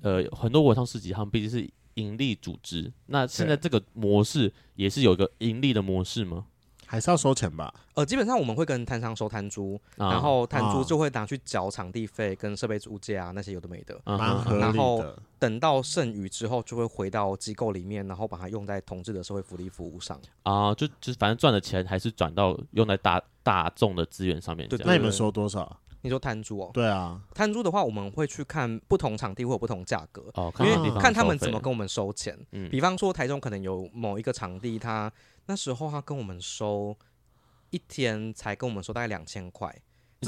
[0.02, 6.48] 呃，很多文创市集他们毕竟是盈利组织，那现在这个模式也是有一个盈利的模式吗？
[6.86, 7.74] 还是要收钱吧。
[7.94, 14.00] 呃，基本上我们会跟摊商收摊租，啊、然后摊租就会拿去缴场地费跟设备租借啊，那些有的没的。
[14.06, 14.66] 蛮合理的。
[14.66, 15.04] 然后
[15.40, 20.20] 等到剩余之后，就会回到机构里面，然后把它用在同志的社会福利服务上。
[20.44, 24.68] 啊，就就反正赚的钱还是转到用在大大众的资源上面。
[24.70, 25.80] 对，那你们收多少？
[26.02, 26.70] 你说摊租哦？
[26.72, 32.38] 对啊，摊租的话，我们会去看不同场地会有不同价格，哦、因为看他们怎么跟我们收钱。
[32.52, 35.12] 嗯、比方说台中可能有某一个场地，他
[35.46, 36.98] 那时候他跟我们收。
[37.72, 39.76] 一天才跟我们收大概两千块，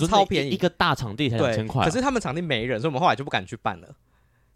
[0.10, 1.86] 超便宜，一个大场地才两千块。
[1.86, 3.96] 可是他们场地没人，所以我们后来就不敢去办了。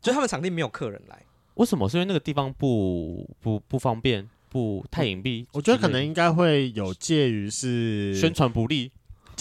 [0.01, 1.87] 就他们场地没有客人来，为什么？
[1.87, 5.45] 是因为那个地方不不不方便，不太隐蔽。
[5.53, 8.91] 我觉得可能应该会有介于是宣传不力。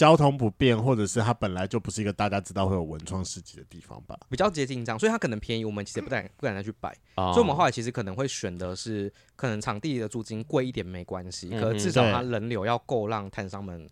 [0.01, 13.87] 交通不便，或者是它本来就不是一个大家知道会有文创市集的地方吧，比较接近这样，所以它可能便宜，我们其实不敢不敢再去摆，哦、所以我们后来其实可能会选的是，可能场地的租金贵一点没关系，嗯、可是至少它人流要够让摊商们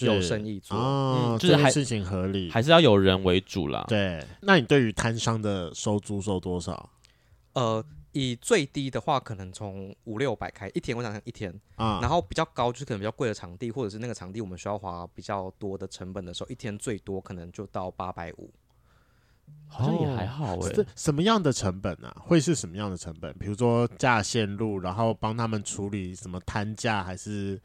[0.00, 3.84] 有生意做，哦、嗯，就是还事情合理，还是要有人为主啦。
[3.86, 6.90] 对，那你对于摊商的收租收多少？
[7.52, 7.84] 呃。
[8.12, 18.50] 以最低的话，可能从五六百开一天，我想想一天啊，然后比较高就是可能比较贵的场地，或者是那个场地我们需要花比较多的成本的时候，一天最多可能就到八百五，
[19.66, 20.86] 好像也还好哎、欸。
[20.94, 22.14] 什么样的成本啊？
[22.20, 23.34] 会是什么样的成本？
[23.38, 27.60] 比如说架线路，然后帮他们处理什么摊架，还是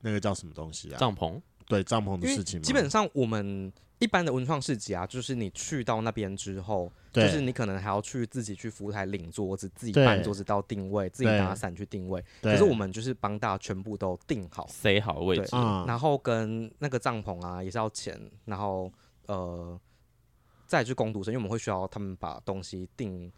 [0.00, 0.98] 那个叫什么东西啊？
[0.98, 1.40] 帐篷？
[1.66, 2.60] 对，帐篷的事情。
[2.60, 3.72] 基本上我们。
[4.02, 12.22] 一般的文创市集啊，就是你去到那边之后，就是你可能还要去自己去服务台领桌子，自己搬桌子到定位，自己拿伞去定位。
[12.42, 18.92] 可是我们就是帮大家全部都定好，塞好位置，嗯、然后跟那个帐篷啊也是要钱，然后
[19.26, 19.80] 呃
[20.66, 23.32] 再去攻读生，因为我们会需要他们把东西定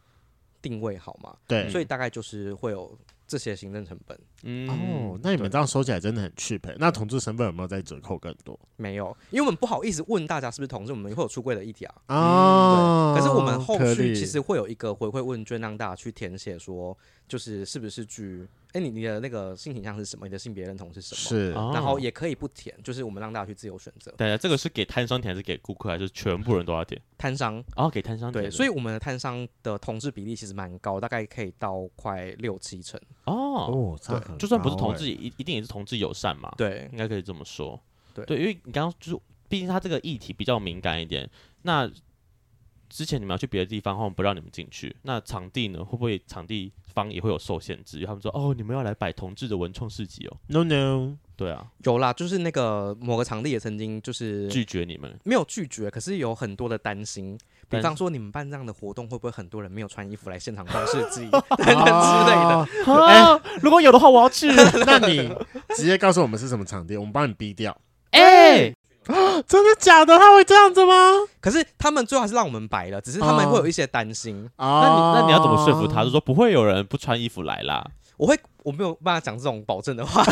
[0.62, 1.36] 定位好嘛。
[1.46, 2.98] 对，所以大概就是会有。
[3.26, 6.76] 这些行政成本，嗯哦，那你们这样收起来真的很 cheap，欸。
[6.78, 8.58] 那同志身份有没有在折扣更多？
[8.76, 11.94] 没有，因为我们不好意思问大家是不是同志，我们会有出柜的议题啊。
[12.08, 13.20] 哦，对。
[13.20, 20.26] 可是我们后续其实会有一个回馈问卷，让大家去填写，说就是是不是具哎，你你的那个性倾向是什么？
[20.26, 21.16] 你的性别认同是什么？
[21.16, 24.12] 是，然后也可以不填，就是我们让大家去自由选择。
[24.16, 27.00] 对啊，这个是给摊商填还是给顾客，还是全部人都要填？
[27.16, 28.44] 摊商，然后给摊商填。
[28.44, 33.00] 对，所以我们的摊商的同志比例其实蛮高，大概可以到快六七成。
[33.26, 33.34] 哦
[33.70, 33.98] 哦，
[34.34, 36.52] 对，就算不是同志，一一定也是同志友善嘛。
[36.56, 37.80] 对，应该可以这么说。
[38.14, 41.28] 对对，因为你刚刚就是，毕竟他这个议题比较敏感一点，
[41.62, 41.90] 那。
[42.90, 44.94] 之前你们要去别的地方，他们不让你们进去。
[45.02, 45.84] 那场地呢？
[45.84, 48.04] 会不会场地方也会有受限制？
[48.06, 57.38] 他们说：“哦，你们要来摆同志的文创市集哦。” No no，对啊，有啦，就是那个某个场地也曾经就是拒绝你们，没有拒绝，可是有很多的担心。
[57.68, 63.40] 比方说，你们办这样的活动，会不会很多人没有穿衣服来现场逛市集等等之类的？
[63.62, 64.48] 如果有的话，我要去。
[64.86, 65.34] 那你
[65.74, 67.76] 直接告诉我们是什么场地，我们帮你逼掉。
[68.10, 68.76] 哎、欸。
[69.46, 70.18] 真的假的？
[70.18, 70.94] 他会这样子吗？
[71.38, 74.48] 可是他们最后还是让我们白了，只是他们会有一些担心。
[74.56, 76.02] 啊，那你那你要怎么说服他？
[76.04, 77.86] 就说不会有人不穿衣服来啦。
[78.16, 80.22] 我会，我没有办法讲这种保证的话。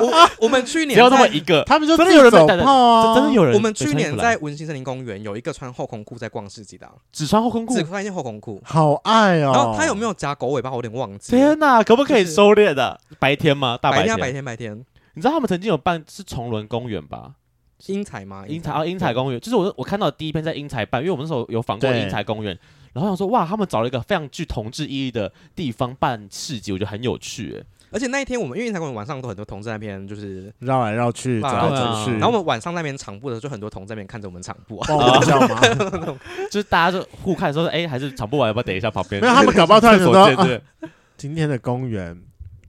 [0.00, 3.54] 我我们去年只有那么一个，他们就真的有人走炮啊，真的有人。
[3.54, 9.52] 我们去年在文心森林公园有一个穿后空裤在逛市集的，只穿后空裤，只穿一件后空裤，好爱哦。
[9.52, 10.70] 然后他有没有夹狗尾巴？
[10.70, 11.32] 我有点忘记。
[11.36, 13.00] 天哪，可不可以收敛的？
[13.18, 13.76] 白天吗？
[13.80, 14.84] 大白天，白天，白天。
[15.14, 17.32] 你知道他们曾经有办是崇伦公园吧？
[17.86, 18.44] 英才吗？
[18.46, 22.56] 英才哦，英才公园就是我我看到第一篇在英才办，因为我们那时候有访过英才公园，
[22.92, 27.64] 然后想说哇，他们找了一个非常具同志意义的地方办市集，我觉得很有趣哎。
[27.92, 34.86] 而且那一天我们因为英才公园晚上都很多同志那边就是绕来绕去，走来走去，然后我们晚上那边场部的时候，就很多同志那边看着我们场布啊，
[36.52, 39.20] 就是大家就互看说，哎，还是场部完要不要等一下旁边？
[39.20, 40.60] 没有，他们 搞不好突然说，
[41.16, 42.16] 今天的公园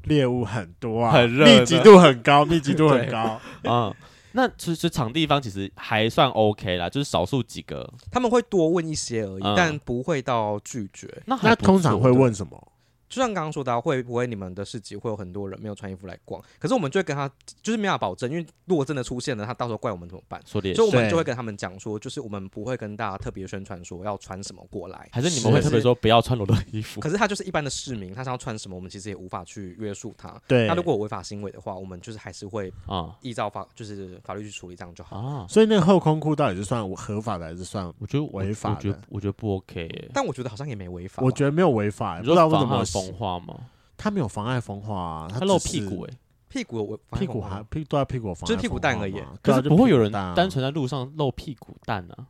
[0.05, 3.39] 猎物很多啊，很热，密集度很高，密集度很高。
[3.71, 3.93] 啊。
[4.33, 11.21] 那其实场地方其实还算 OK 啦，就是少数几个他们会多问一些而已，嗯、但不会到拒绝。
[11.25, 12.70] 那那通常会问什么？
[13.11, 16.41] 就像刚刚说的，会不会你们的市集会有很多人没有穿衣服来逛？
[16.57, 17.29] 可是我们就会跟他，
[17.61, 20.41] 就是没法保证，因为如果真的出现了，他到时候怪我们怎么办？
[20.45, 27.01] 所以我们就会跟他们讲说，就是我们不会跟大家特别宣传说要穿什么过来，还是你们会特别说不要穿裸的衣服？
[27.01, 30.41] 可是他就是一般的市民，他想要穿什么，我们其实也无法去约束他。
[30.47, 35.45] 对，那如果有违法行为的话，我们就是还是会啊依照法就是法律去处理，这样就好啊。
[35.49, 37.91] 所以那个后空裤到底是算合法的还是算？
[37.99, 40.09] 我觉得违法的，我觉得我觉得不 OK。
[40.13, 43.55] 但我觉得好像也没违法，我觉得没有违法，不知道为什么风化吗？
[43.97, 46.13] 他没有妨碍风化啊，他露屁股哎，
[46.49, 49.21] 屁股屁股还屁都在屁股，就是屁股蛋而已。
[49.41, 52.25] 可是不会有人单纯在路上露屁股蛋啊。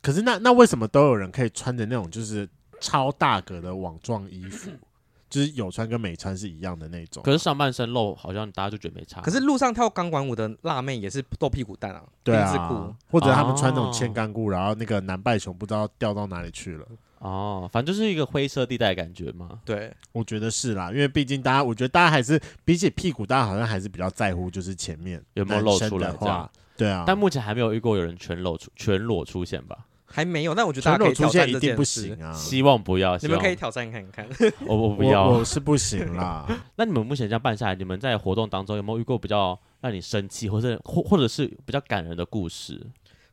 [0.00, 2.48] 可是那那为什么都有人可以穿着那种就是
[2.80, 4.70] 超大格的网状衣服，
[5.28, 7.22] 就是有穿跟没穿是一样的那种？
[7.22, 9.20] 可是上半身露好像大家就觉得没差。
[9.20, 16.86] 可是路上跳钢管舞的辣妹也是露屁股蛋啊，对啊，或者他们穿那种千干裤，然后那个南拜熊不知道掉到哪里去了。
[17.22, 19.60] 哦，反正就是一个灰色地带的感觉嘛。
[19.64, 26.50] 对，我觉得是啦，因为毕竟大家，我觉得大家还是比起屁股，大家好像还是比较在乎，就是前面有没有露出来的话。
[26.76, 29.86] 对啊，但目前还没有遇过有人全露出全裸出现吧？
[30.04, 32.32] 还没有，但我觉得大家可以挑战一定不行啊！
[32.34, 34.26] 希望不要，你们可以挑战看看。
[34.66, 36.46] 我我不要，我是不行啦。
[36.76, 42.84] 那你们目前这样办下来，你们在活动当中有没有遇过比较让你生气，或者或或者是比较感人的故事？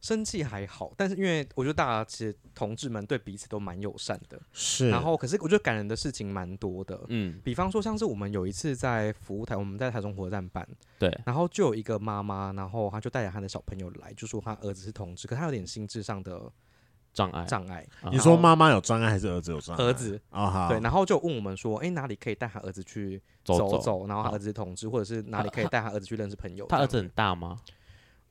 [0.02, 4.90] 生气还好，但是因为我觉得大家其实同志们对彼此都蛮友善的，是。
[4.90, 10.66] 然后可是我觉得感人的事情蛮多的，嗯，比方说像是我们有一次在服务台，我们在台中火车站办，
[10.98, 16.50] 对，然后就有一个妈妈，然后她就带着她的小朋友来，就说她儿子是同志，可她有点心智上的
[17.12, 17.86] 障碍，障碍。
[18.10, 19.84] 你说妈妈有障碍还是儿子有障碍？
[19.84, 24.08] 儿子啊，好，对，然后就问我们说，哎，哪里可以带他儿子去走走？
[24.08, 26.66] 然后他儿子是同志，或者是哪里可以带他儿子去认识朋友？
[26.68, 27.60] 他儿子很大吗？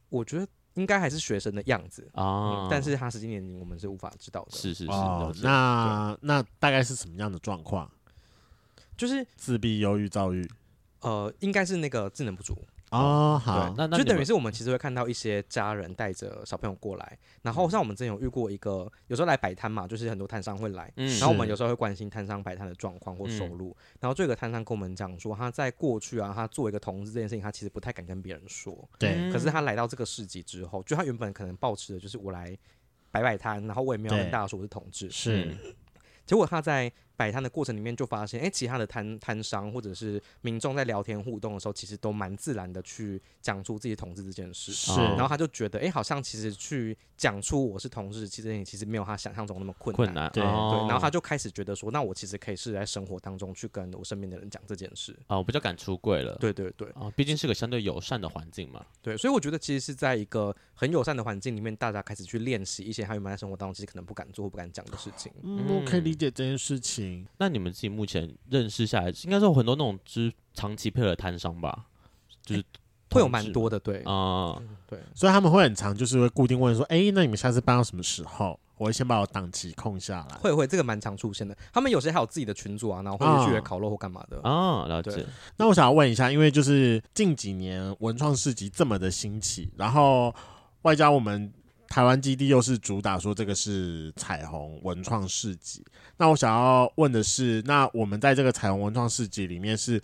[0.08, 0.48] 我觉得。
[0.78, 4.52] 应该还是学生的样子啊、嗯，但是他实际年龄我们是无法知道的。
[4.52, 7.90] 是是是，哦、那那大概是什么样的状况？
[8.96, 10.48] 就是自闭、忧郁、躁郁。
[11.00, 12.56] 呃，应该是那个智能不足。
[12.90, 32.56] 哦，好，那那就等于是我们其实会看到一些家人带着小朋友过来，然后像我们之前有遇过一个，有时候来摆摊嘛，就是很多摊商会来，嗯，然后我们有时候会关心摊商摆摊的状况或收入，然后这个摊商跟我们讲说，他在过去啊，他做一个同志这件事情，他其实不太敢跟别人说，对，可是他来到这个市集之后，就他原本可能抱持的就是我来
[33.10, 35.54] 摆摆摊，然后我也没有跟大家说我是同志，是，
[36.24, 36.90] 结果他在。
[37.18, 44.70] 摆摊的过程里面就发现，哎、欸，其他的摊摊商或者是民众在聊天互动的时候，其实都蛮自然的去讲出自己同志这件事。
[44.70, 49.96] 是，然后他就觉得，哎、欸，好像其实去讲出我是同志，其实也其实没有他想象中那么困难。
[49.96, 50.86] 困难，对、哦、对。
[50.86, 55.18] 然后他就开始觉得说，那我其实可以是在生活当中去跟我身边的人讲这件事。
[55.26, 56.36] 啊，我比较敢出柜了。
[56.36, 56.88] 对对对。
[56.90, 58.86] 啊，毕竟是个相对友善的环境嘛。
[59.02, 65.32] 对，所以我觉得其实是在一个很友善的环境里面，大家开始去练习一些他原本在生活当中其实可能不敢做或不敢讲的事情。
[65.42, 67.07] 嗯，我可以理解这件事情。
[67.08, 67.26] 心。
[67.38, 71.86] 那你们自己目前认识下来，应该是有很多那种就是长期配合摊商吧？
[72.42, 72.64] 就是
[73.10, 78.58] 会有蛮多的，对啊，嗯、对，所以他们会很长，就是会固定问说，哎、欸，那你们下次搬到什么时候？
[78.76, 80.36] 我会先把我档期空下来。
[80.36, 81.56] 会会，这个蛮常出现的。
[81.72, 84.86] 他们有些还有自己的群组啊，然后会去烤肉或干嘛的啊。
[84.86, 85.26] 了解。
[85.56, 90.32] 那我想要问一下，因为就是近几年文创市集这么的兴起，然后
[90.82, 91.52] 外加我们
[91.88, 95.82] 台湾基地又是主打说这个是彩虹文创市集，
[96.16, 100.00] 那我想要问的是，那我们在这个彩虹文创市集里面是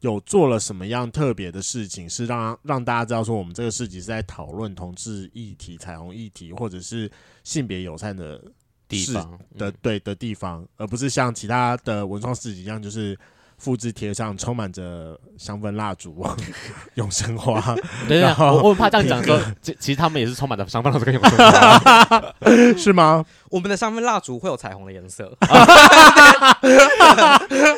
[0.00, 7.10] 有做了什么样特别的事情，是让让大家知道说我们这个市集是在讨论同志议题、彩虹议题，或者是
[7.42, 8.40] 性别友善的
[8.86, 13.18] 地方的对的地方，而不是像其他的文创市集一样，就是。
[13.64, 16.22] 复制贴上充满着香氛蜡烛、
[16.96, 17.74] 永生花。
[18.06, 22.34] 对呀，我我怕这样讲说，其 其实他们也是充满着香氛蜡烛跟永生花，
[22.76, 23.24] 是吗？
[23.54, 25.32] 我们的香氛蜡烛会有彩虹的颜色，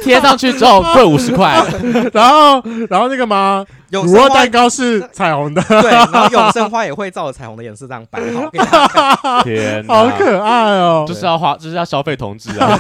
[0.03, 1.63] 贴上去之后贵五十块。
[2.15, 3.63] 然后，然后那个吗？
[3.91, 9.15] 乳酪蛋糕是彩虹的，对，然后永生花也会照着彩虹的颜色这样摆好给大家。
[9.45, 11.05] 天，好可爱哦！
[11.07, 12.79] 就是要花，就是要消费同志啊。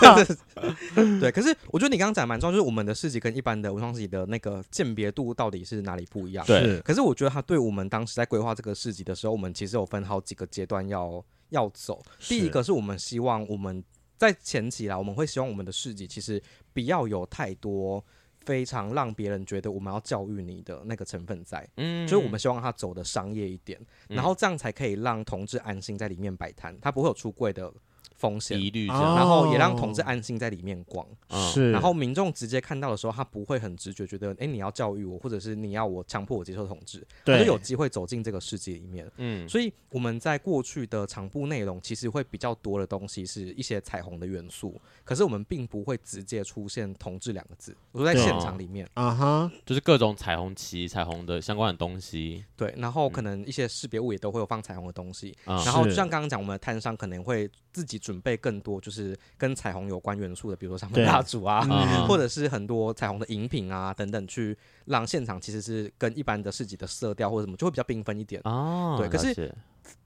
[1.20, 6.42] 对，可是我觉得你刚刚讲蛮重要，就是我们的市集跟一般的文创市集的那个鉴别度到底是哪里不一样？
[6.46, 6.80] 对。
[6.80, 12.02] 可是我觉得他对我们当时在规划这个市集的时候，我们其实有分好几个阶段要要走。
[12.20, 13.82] 第一个是我们希望我们
[14.16, 16.42] 在前期啦，我们会希望我们的市集其实
[16.72, 18.04] 不要有太多。
[18.44, 23.76] 非常让别人觉得我们要教育你的那个成分在，嗯，就是我们希望他走的商业一点，
[24.08, 27.74] 然后这样才可以让同志安心在里面摆摊，他不会有出柜的。
[28.16, 28.56] 风险。
[28.56, 31.06] 疑虑，然后也让同志安心在里面逛，
[31.52, 39.10] 是，然后民众直接看到的时候，他不会很直觉觉得，哎，你要教育我，或者是你要我强迫我接受同志，他就有机会走进这个世界里面。
[39.18, 58.80] 嗯，所以我们在过去的场部内容，其实会比较多的东西是一些彩虹的元素，可是我们并不会直接出现同志两个字，我说在现场里面，啊哈，就是各种彩虹旗、彩虹的相关的东西，对，然后可能一些识别物也都会有放彩虹的东西，然后就像刚刚讲，我们的摊商可能会自己准备更多。
[58.80, 68.40] 就是跟彩虹有关元素的，比如说香氛蜡烛啊，嗯、或者是很多彩虹的饮品啊等等，去让现场其实是跟一般的市集的色调或者什么就会比较缤纷一点。
[68.44, 69.52] 哦，对，可是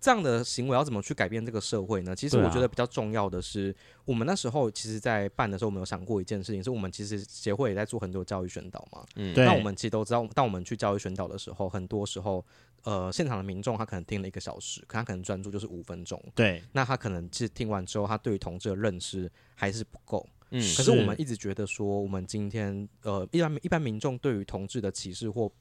[0.00, 2.14] 这样的行为要怎么去改变这个社会呢？
[2.14, 3.74] 其实我觉得比较重要的是，
[4.04, 9.04] 我们那时候其实，在办的时候，我们有想过一件事情，是我们其实协会也在做很多教育宣导嘛。
[9.16, 12.44] 嗯，那我们其实都知道，当我们去教育宣导的时候，很多时候。
[12.82, 16.18] 呃，现场的民众他可能听了一个小时，可他可能专注就是五分钟。
[16.34, 20.26] 对，那他可能其实听完之后，他对于同志的认识还是不够。
[20.48, 25.52] 嗯，可是是我们一直觉得说，我们今天呃，一般一般民众对于同志的歧视或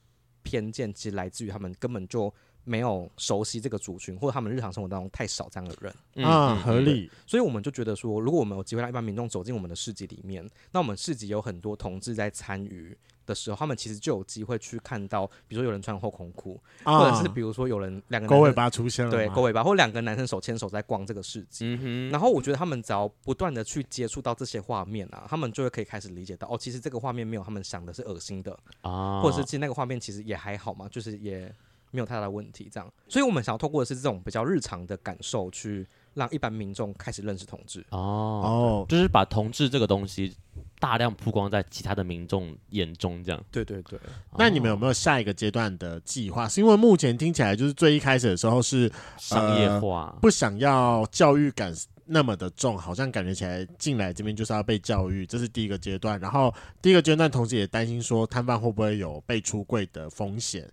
[0.42, 2.32] 偏见，其实来自于他们根本就
[2.64, 5.94] 没有熟悉这个族群，或者他们日常生活当中太少这样的人。
[6.14, 7.10] 嗯、啊，合理。
[7.26, 12.96] 所以我们就觉得说，如果我们有机会让一般民众走进我们的市集里面，那我们市集有很多同志在参与。
[13.26, 21.78] 的时候，他们其实就有机会去看到，比如说有人穿后空裤，啊、或者是比如说有人两个狗尾巴出现了，对，狗尾巴，或两个男生手牵手在逛这个市集。
[21.80, 31.54] 嗯、然后我觉得他们只要不断的去接触到这些画面啊，他们就会可以开始理解到，哦，其实这个画面没有他们想的是恶心的啊，或者是其实那个画面其实也还好嘛，就是也
[31.90, 32.92] 没有太大的问题这样。
[33.08, 35.86] 所以我们想要透过的是这种比较日常的感受去。
[36.12, 40.36] 让一般民众开始认识同志哦哦，就是把同志这个东西
[40.80, 43.40] 大量曝光在其他的民众眼中，这样。
[43.52, 43.96] 对对对。
[44.36, 46.48] 那你们有没有下一个阶段的计划？
[46.48, 51.72] 是因为目前听起来就是最一开始的时候是商业化，不想要教育感
[52.06, 56.18] 那么的重，好像感觉起来进来这边就是要被教育，这是第一个阶段。
[56.18, 60.68] 然后第一个阶段，同时也担心说摊贩会不会有被出柜的风险。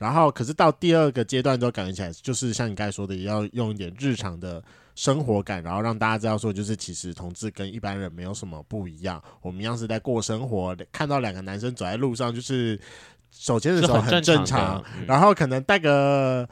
[0.00, 4.60] 然后，可是到第二个阶段之后，感觉起来就是像你刚才说的，也要用一点日常的
[4.96, 10.74] 生活感，然后让大家知道说，就是其实同志跟一般人没有什么不一样，我们一样是在过生活。
[10.90, 12.80] 看到两个男生走在路上，就是
[13.30, 16.48] 手牵着手很正常，嗯、然后可能带个。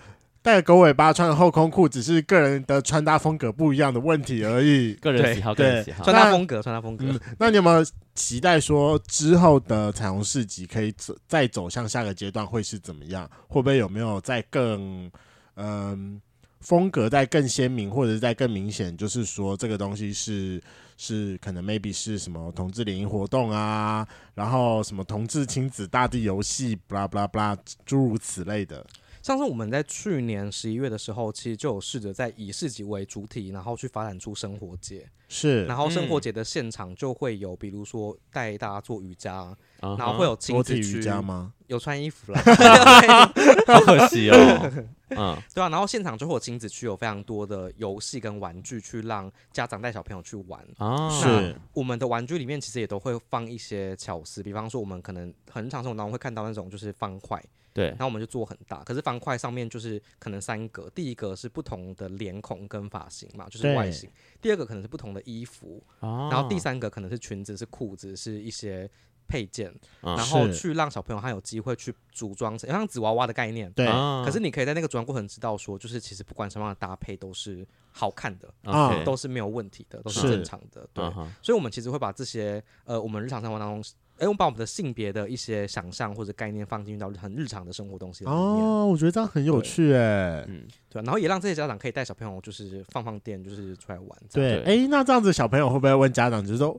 [0.49, 4.95] 带个狗尾巴，穿个后空裤，只是个人的穿搭风格不一样的问题而已。
[4.95, 7.05] 个人喜好，个人喜好，穿搭风格，穿搭风格。
[7.07, 7.85] 嗯，那你有没有
[8.15, 13.29] 期待说之后的彩虹市集可以走再走向下个阶段会是怎么样？
[13.47, 15.11] 会不会有没有再更
[15.57, 16.19] 嗯
[16.61, 18.97] 风格再更鲜明，或者是再更明显？
[18.97, 20.59] 就是说这个东西是
[20.97, 28.83] 是可能 maybe 是什么同志联谊活动啊，然后什么同志亲子大地游戏，blah blah blah，诸如此类的。
[29.29, 35.07] 上次我们在去年十一月的时候，其实就有试着在以市集为主体，然后去发展出生活节。
[35.29, 41.53] 是，然后生活节的现场就会有，比如说带大家做瑜伽，然后会有亲子瑜伽吗？
[41.66, 42.41] 有穿衣服啦，
[43.68, 44.72] 好可惜哦。
[45.12, 50.66] 嗯，对啊，然后现场就会有亲子区，有非常多的游戏跟玩具，去让家长带小朋友去玩。
[50.79, 57.39] 啊，是我们的玩具里面其实也都会放一些巧思，比方说我们可能很日常生活当中会看到那种就是方块，
[57.79, 64.11] 对，然后我们就做很大，可是方块上面就是可能三格，第一个是不同的脸孔跟发型嘛，就是外形；
[64.43, 68.91] 第二个可能是不同的衣服，然后第三个可能是裙子、是裤子、是一些。
[69.31, 69.70] 配件，
[70.01, 73.70] 然后去让小朋友他有机会去组装成像纸娃娃的概念。
[73.72, 73.87] 对，
[74.24, 78.49] 可是你可以在那个组装过程知道说，就是其实不管什么样的搭配都是好看的，
[79.05, 80.89] 都是没有问题的，都是正常的。
[80.95, 81.05] 对，
[81.43, 88.39] 所以我们其实会把这些呃，我们日常生活当中，哎，我们把我们的性别的一些想象或者概念放进到很日常的生活东西里面。
[88.39, 90.45] 哦，我觉得这样很有趣哎。
[90.49, 94.09] 嗯，对，然后也让这些家长可以带小朋友就是放放电，就是出来玩。
[94.33, 96.79] 对，哎，那这样子小朋友会不会问家长，就是说？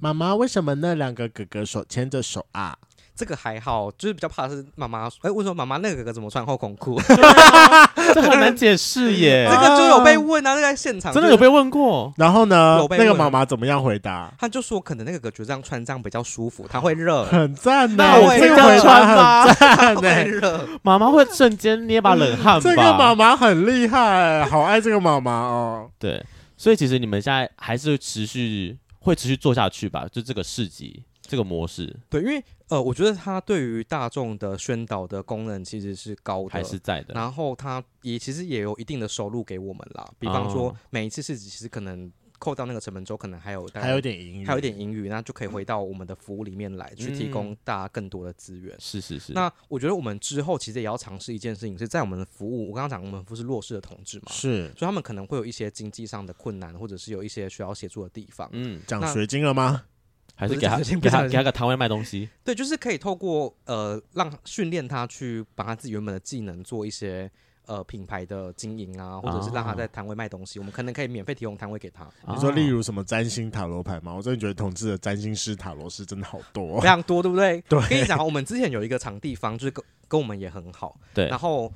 [0.00, 2.76] 妈妈，为什么那两个哥哥手牵着手啊？
[3.16, 5.08] 这个还好，就是比较怕的是妈妈。
[5.22, 7.00] 哎，为什么妈妈那个哥哥怎么穿后孔裤？
[8.12, 9.46] 这很难解释耶。
[9.50, 12.12] 这个就有被问啊，那在现场真的有被问过。
[12.16, 12.84] 然后呢？
[12.90, 14.32] 那个妈妈怎么样回答？
[14.38, 18.04] 她就说，可能那个哥哥觉得这样穿这样比较舒服，她会热，很赞呢。
[18.04, 19.44] 那我可以这样穿吗？
[19.46, 22.60] 很热，妈妈会瞬间捏把冷汗吧。
[22.60, 25.88] 这个妈妈很厉害，好爱这个妈妈哦。
[25.98, 26.24] 对，
[26.56, 28.76] 所以其实你们现在还是持续。
[29.04, 31.94] 会持续做下去吧，就这个市集这个模式。
[32.08, 37.14] 对，因为呃，我觉得它对于大众的宣导的功能其实是高的，还是在的。
[37.14, 42.10] 然后它也其实也有一定的收入给我们啦，比方说每一次市集其实可能。
[42.36, 48.76] 扣掉那个成本之后，可能还有还有点盈余，还有点盈余，那就可以回到我们的服务里面来，去提供大家更多的资源。
[48.78, 49.32] 是是是。
[49.32, 52.68] 那我觉得我们之后其实也要尝试一件事情，是在我们的服务。
[52.68, 58.46] 我刚刚讲我们服务是弱势的同志嘛，是，所以他们可能会有一些经济上的困难，或者是有一些需要协助的地方。
[58.52, 59.84] 嗯，奖学金了吗？
[60.34, 62.28] 还是给他给他给他个摊位卖东西？
[62.44, 67.30] 对，就是可以透过呃，让训练他去把他自己原本的技能做一些。
[67.66, 72.06] 呃，品牌的经营啊，或者是让他在摊位卖东西，哦、我们可能可以免费提供摊位给他。
[72.28, 74.12] 你说，例如什么占星塔罗牌吗？
[74.12, 77.58] 我真的觉得同志的占星师、塔罗师真的好多，非常多，对不对？
[77.66, 77.80] 对。
[77.88, 81.00] 跟你讲，我们之前有一个场地方，就是跟跟我们也很好。
[81.14, 81.26] 对。
[81.28, 81.72] 然后。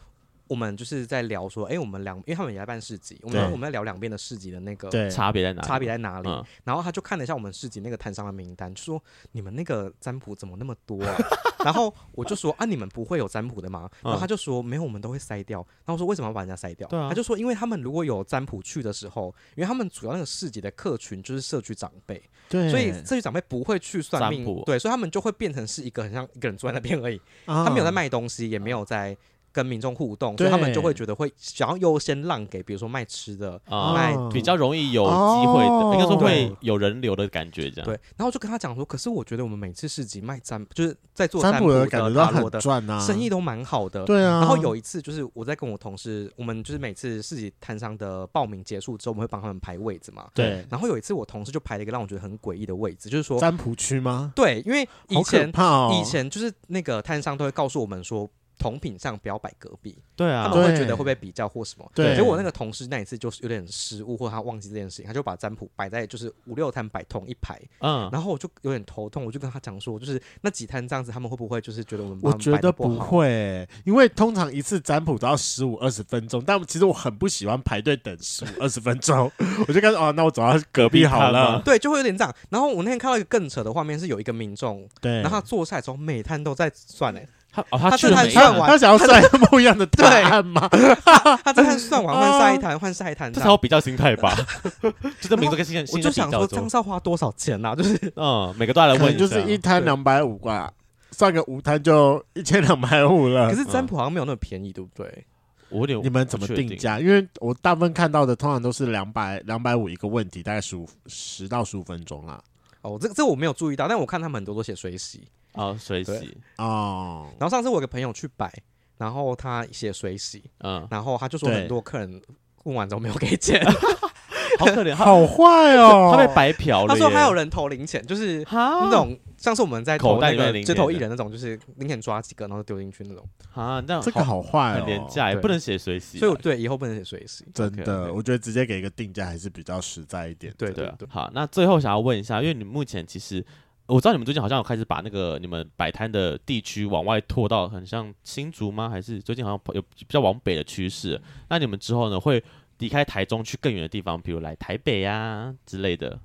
[0.48, 6.28] 我们就是在聊说，哎、欸，我们两，因为他们也在办市集，我们我们在聊两边的市集的那个差别在哪，差别在哪里？
[6.28, 11.16] 嗯、然后他就看了一下我们市集那个摊商的名单，就说你们那个占卜怎么那么多啊？
[11.64, 13.90] 然后我就说啊，你们不会有占卜的吗？
[14.02, 15.58] 然后他就说没有，我们都会筛掉。
[15.84, 16.88] 然后我说为什么要把人家筛掉？
[16.88, 29.16] 啊、他就说因为他们如果有占卜去的时候，因为他们主要那个市集的客群就是社区长辈，对，所以社区长辈不会去算命，对，所以他们就会变成是一个很像一个人坐在那边而已，啊、他没有在卖东西，也没有在。
[29.58, 37.84] 跟民众互动，所以他们就会觉得会想要优先让给，比如说卖吃的，卖比较容易有机会的，应该说会有人流的感觉这样。
[37.84, 44.04] 对，然后就跟他讲说，可是我觉得我们每次市集卖占，就是在做占卜的感觉都很赚啊，生意都蛮好的。
[44.04, 44.38] 对啊。
[44.38, 50.28] 然后有一次就是我在跟我同事，我们就是每次市集摊商的报名结束之后，我们会帮他们排位置嘛。
[50.34, 50.64] 对。
[50.70, 54.32] 然后有一次我同事就排了一个让我觉得很诡异的位置，就是说占卜区吗？
[54.36, 55.52] 对，因为以前
[56.00, 58.30] 以前就是那个摊商都会告诉我们说。
[58.58, 61.90] 同品上不要摆隔壁，对啊，他们会觉得会被比较或什么。
[61.94, 72.18] 对，结果我那个同事那一次就是有点失误，或他忘记这件事情，他就把占卜摆在就是五六摊摆同一排，嗯，然后我就有点头痛，我就跟他讲说，就是那几摊这样子，他们会不会就是觉得我们？
[72.22, 79.30] 我觉得不会，因为通常一次占卜都要十五二十分钟，但其实我很不喜欢排队等十五二十分钟，
[79.68, 81.62] 我就跟说哦，那我走到隔壁好了。
[81.64, 82.34] 对，就会有点这样。
[82.50, 87.28] 然后我那天看到一个更扯的画面，是有一个民众，对，然后他坐下来之后，每摊都在算诶。
[87.50, 90.68] 他哦，他这摊算完，他想要算不一样的对案吗？
[91.42, 94.36] 他这摊算完换下一摊，换下一摊，这才有比较心态吧？
[95.20, 97.74] 就这名字跟心态，我就想说，张少花多少钱呐？
[97.74, 100.70] 就是嗯，每个都来问，就是一摊两百五吧，
[101.10, 103.50] 算个五摊就一千两百五了。
[103.50, 105.24] 可是占卜好像没有那么便宜，对不对？
[105.70, 107.00] 我有点，你们怎么定价？
[107.00, 112.40] 因为我大部分看到的通常都是两百两百五一个问题，大概十五十到十五分钟啦。
[112.82, 115.26] 哦，这这我没有注意到，但我看他们很多都写水洗。
[115.54, 117.26] 哦，水洗哦。
[117.38, 118.52] 然后上次我有个朋友去摆，
[118.96, 122.20] 然后他写水洗，嗯，然后他就说很多客人
[122.64, 123.64] 问完之后没有给钱，
[124.58, 126.88] 好可怜，好坏哦，他被白嫖了。
[126.88, 133.24] 他说还有人投零钱，就是那种像是我们在投那个街头艺人那种，就是零钱抓几个然后丢进去那种。
[133.54, 136.18] 啊，那这个好坏，很廉价，也不能写水洗。
[136.18, 137.44] 所以对，以后不能写水洗。
[137.54, 140.52] 真的，我觉得直接给一个定价还是比较实在一点。
[140.58, 141.08] 对对对。
[141.08, 143.44] 好，那最后想要问一下，因为你目前其实。
[143.88, 148.88] 我知道你们最近好像有开始把那个你们摆摊的地区往外拓到很像新竹吗？
[148.90, 151.18] 还是最近好像有比较往北的趋势？
[151.48, 152.42] 那你们之后呢，会
[152.78, 156.20] 离开台中去更远的地方，比如来台北呀、啊、之类的？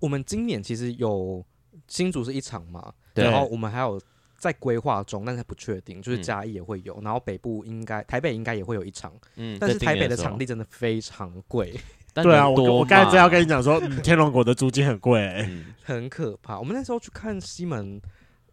[0.00, 1.44] 我们今年其实有
[1.86, 4.00] 新竹是一场嘛，然后我们还有
[4.36, 11.78] 在规划中，但是不确定，就是嘉义也会有，然后北部应该台北应该也会有一场，嗯，但是台北的场地真的非常贵。
[12.22, 15.48] 对啊，我我刚才正要跟你讲说，天龙国的租金很贵，
[15.84, 16.58] 很可怕。
[16.58, 18.00] 我们那时候去看西门。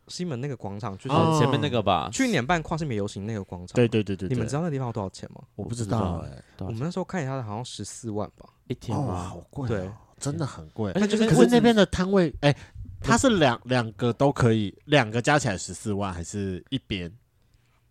[0.07, 2.07] 西门那个广场，就是前面那个吧？
[2.13, 3.73] 去年办跨性别游行那个广场。
[3.73, 5.41] 对对对对，你们知道那地方要多少钱吗？
[5.55, 6.43] 我不知道哎。
[6.59, 8.95] 我们那时候看一下，好像十四万吧，一天。
[8.95, 9.67] 哇，好贵！
[9.67, 9.89] 对，
[10.19, 10.91] 真的很贵。
[10.93, 12.55] 那就是可是那边的摊位，哎，
[13.01, 17.11] 它是两两个都可以，两个加起来十四万，还是一边？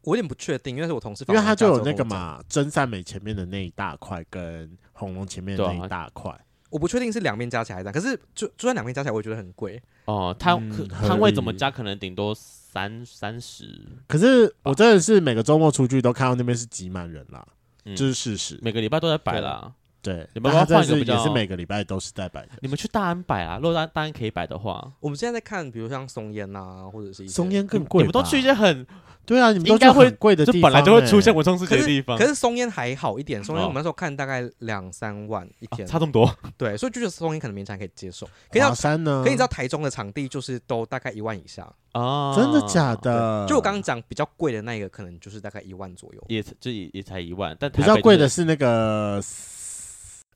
[0.04, 6.32] 我有点不确定，因为是我同事，因为他就有那个嘛，真善美前面的那一大块，跟红龙前面的那一大块。
[6.70, 9.80] 我不确定是两边加起来的，可是就就算两边加起来，我觉得很贵。
[10.06, 10.56] 哦，摊
[10.88, 11.70] 摊位怎么加？
[11.70, 12.34] 可能顶多。
[12.74, 17.46] 三三十，可是我真的是每个周末出去都看到那边是挤满人啦，
[17.84, 18.58] 这是事实。
[18.62, 22.48] 每个礼拜都在摆啦，对，你们换一个也是每个礼拜都是在摆的。
[22.60, 28.00] 你们去大安摆啊，如果大大安可以摆的话，我们现在在看，比如像松烟呐，或者是松烟更贵。
[28.00, 28.84] 你们都去一些很
[29.26, 32.18] 对啊，你们应该会贵的地方，就本来就会出现文创市集的地方。
[32.18, 36.30] 可是松烟还好一点，松烟我们那时候看大概两三万一天，差这么多。
[36.56, 38.28] 对，所以就是松烟可能勉强可以接受。
[38.52, 39.22] 华山呢？
[39.24, 41.66] 可以知道台中的场地就是都大概一万以下。
[41.92, 43.46] 啊，真的假的？
[43.48, 47.56] 就我刚刚讲比较贵的那个，可能就是大概一万左右，也就也也才一万。
[47.58, 49.22] 但比较贵的是那个，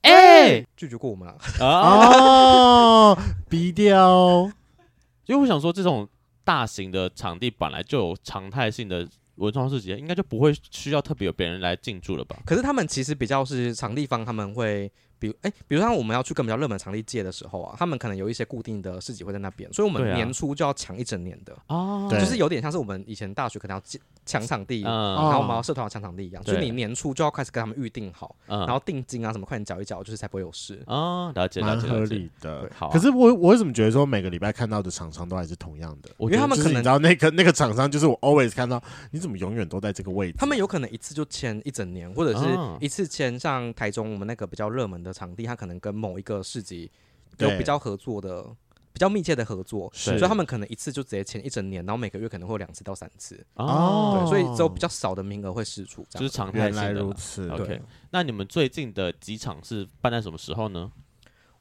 [0.01, 3.17] 哎，拒绝过我们了哦，
[3.49, 4.49] 低调。
[5.25, 6.07] 因为我想说，这种
[6.49, 12.41] 大型的场地本来就有常态性的文创市集，应该就不会需要特别有别人来进驻了吧？
[12.43, 14.91] 可是他们其实比较是场地方，他们会。
[15.19, 23.83] 比如，哎，比如像我们要去跟比较热门场地借的时候啊，他们可能有一些固定的市集会在那边，所以我们年初就要抢一整年的哦，就是有点像是我们以前大学可能要
[24.25, 31.31] 抢场地，然后我们要社团要抢场地一样，就是你年初就要开始跟他们预定好，然后定金啊什么快点缴一缴，就是才不会有事啊。
[31.33, 32.69] 了解，了解，合理的。
[32.75, 36.09] 好，可是我我为什么觉得说每个礼拜看到的厂商都还是同样的？
[36.19, 40.37] 因为他们可能你知道那个那个厂商就是我 always 看到，你怎么永远都在这个位置？
[40.37, 42.45] 他们有可能一次就签一整年，或者是
[42.79, 46.91] 一次签像台中我们那个比较热门的场地，他可能跟某一个市集
[47.37, 48.43] 有比较合作的、
[48.91, 56.83] 比较密切的合作，所以他们可能一次就直接签一整年，然后每个月可能会有两次到三次哦，对，所以只有比较少的名额会释出，就是常态性的。
[56.83, 57.81] 原来如此，OK。
[58.11, 60.91] 那你们最近的几场是办在什么时候呢？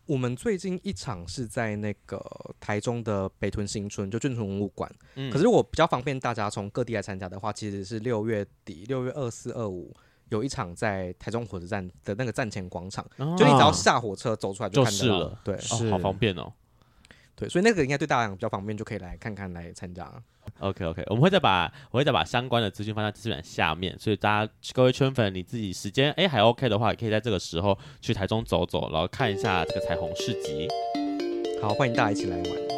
[0.06, 2.18] 我们最近一场是在那个
[2.58, 4.90] 台中的北屯新村，就眷村文物馆。
[5.30, 9.94] 可是如果比较方便大家从各地来参加的话，其实是六月底，六月二四、二五。
[10.30, 15.56] 有一场在台中火车站的那个站前广场，哦、就你只要下火车走出来就看到了，对，
[15.90, 16.52] 好方便哦。
[17.34, 20.12] 对，所以那个应该对大家比较方便，就可以来看看来参加。
[20.58, 30.66] OK OK，我们会再把我会再把相关的资讯放在资讯栏下面，所以大家各位圈粉，你自己时间哎还 OK 的话，也可以在这个时候去台中走走，然后看一下这个彩虹市集。
[31.62, 32.77] 好，欢迎大家一起来玩。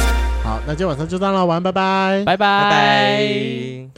[0.71, 3.89] 那今天晚上就这样了，晚安，拜拜，拜拜。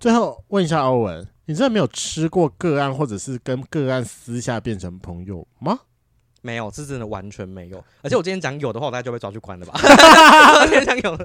[0.00, 5.78] 最后问一下欧文，你真的没有吃过个案，或者是跟个案私下变成朋友吗？
[6.42, 7.78] 没有，是真的完全没有。
[8.02, 9.78] 而且我今天讲有的话，我大家就被抓去关了吧？
[10.60, 11.16] 我今天讲有。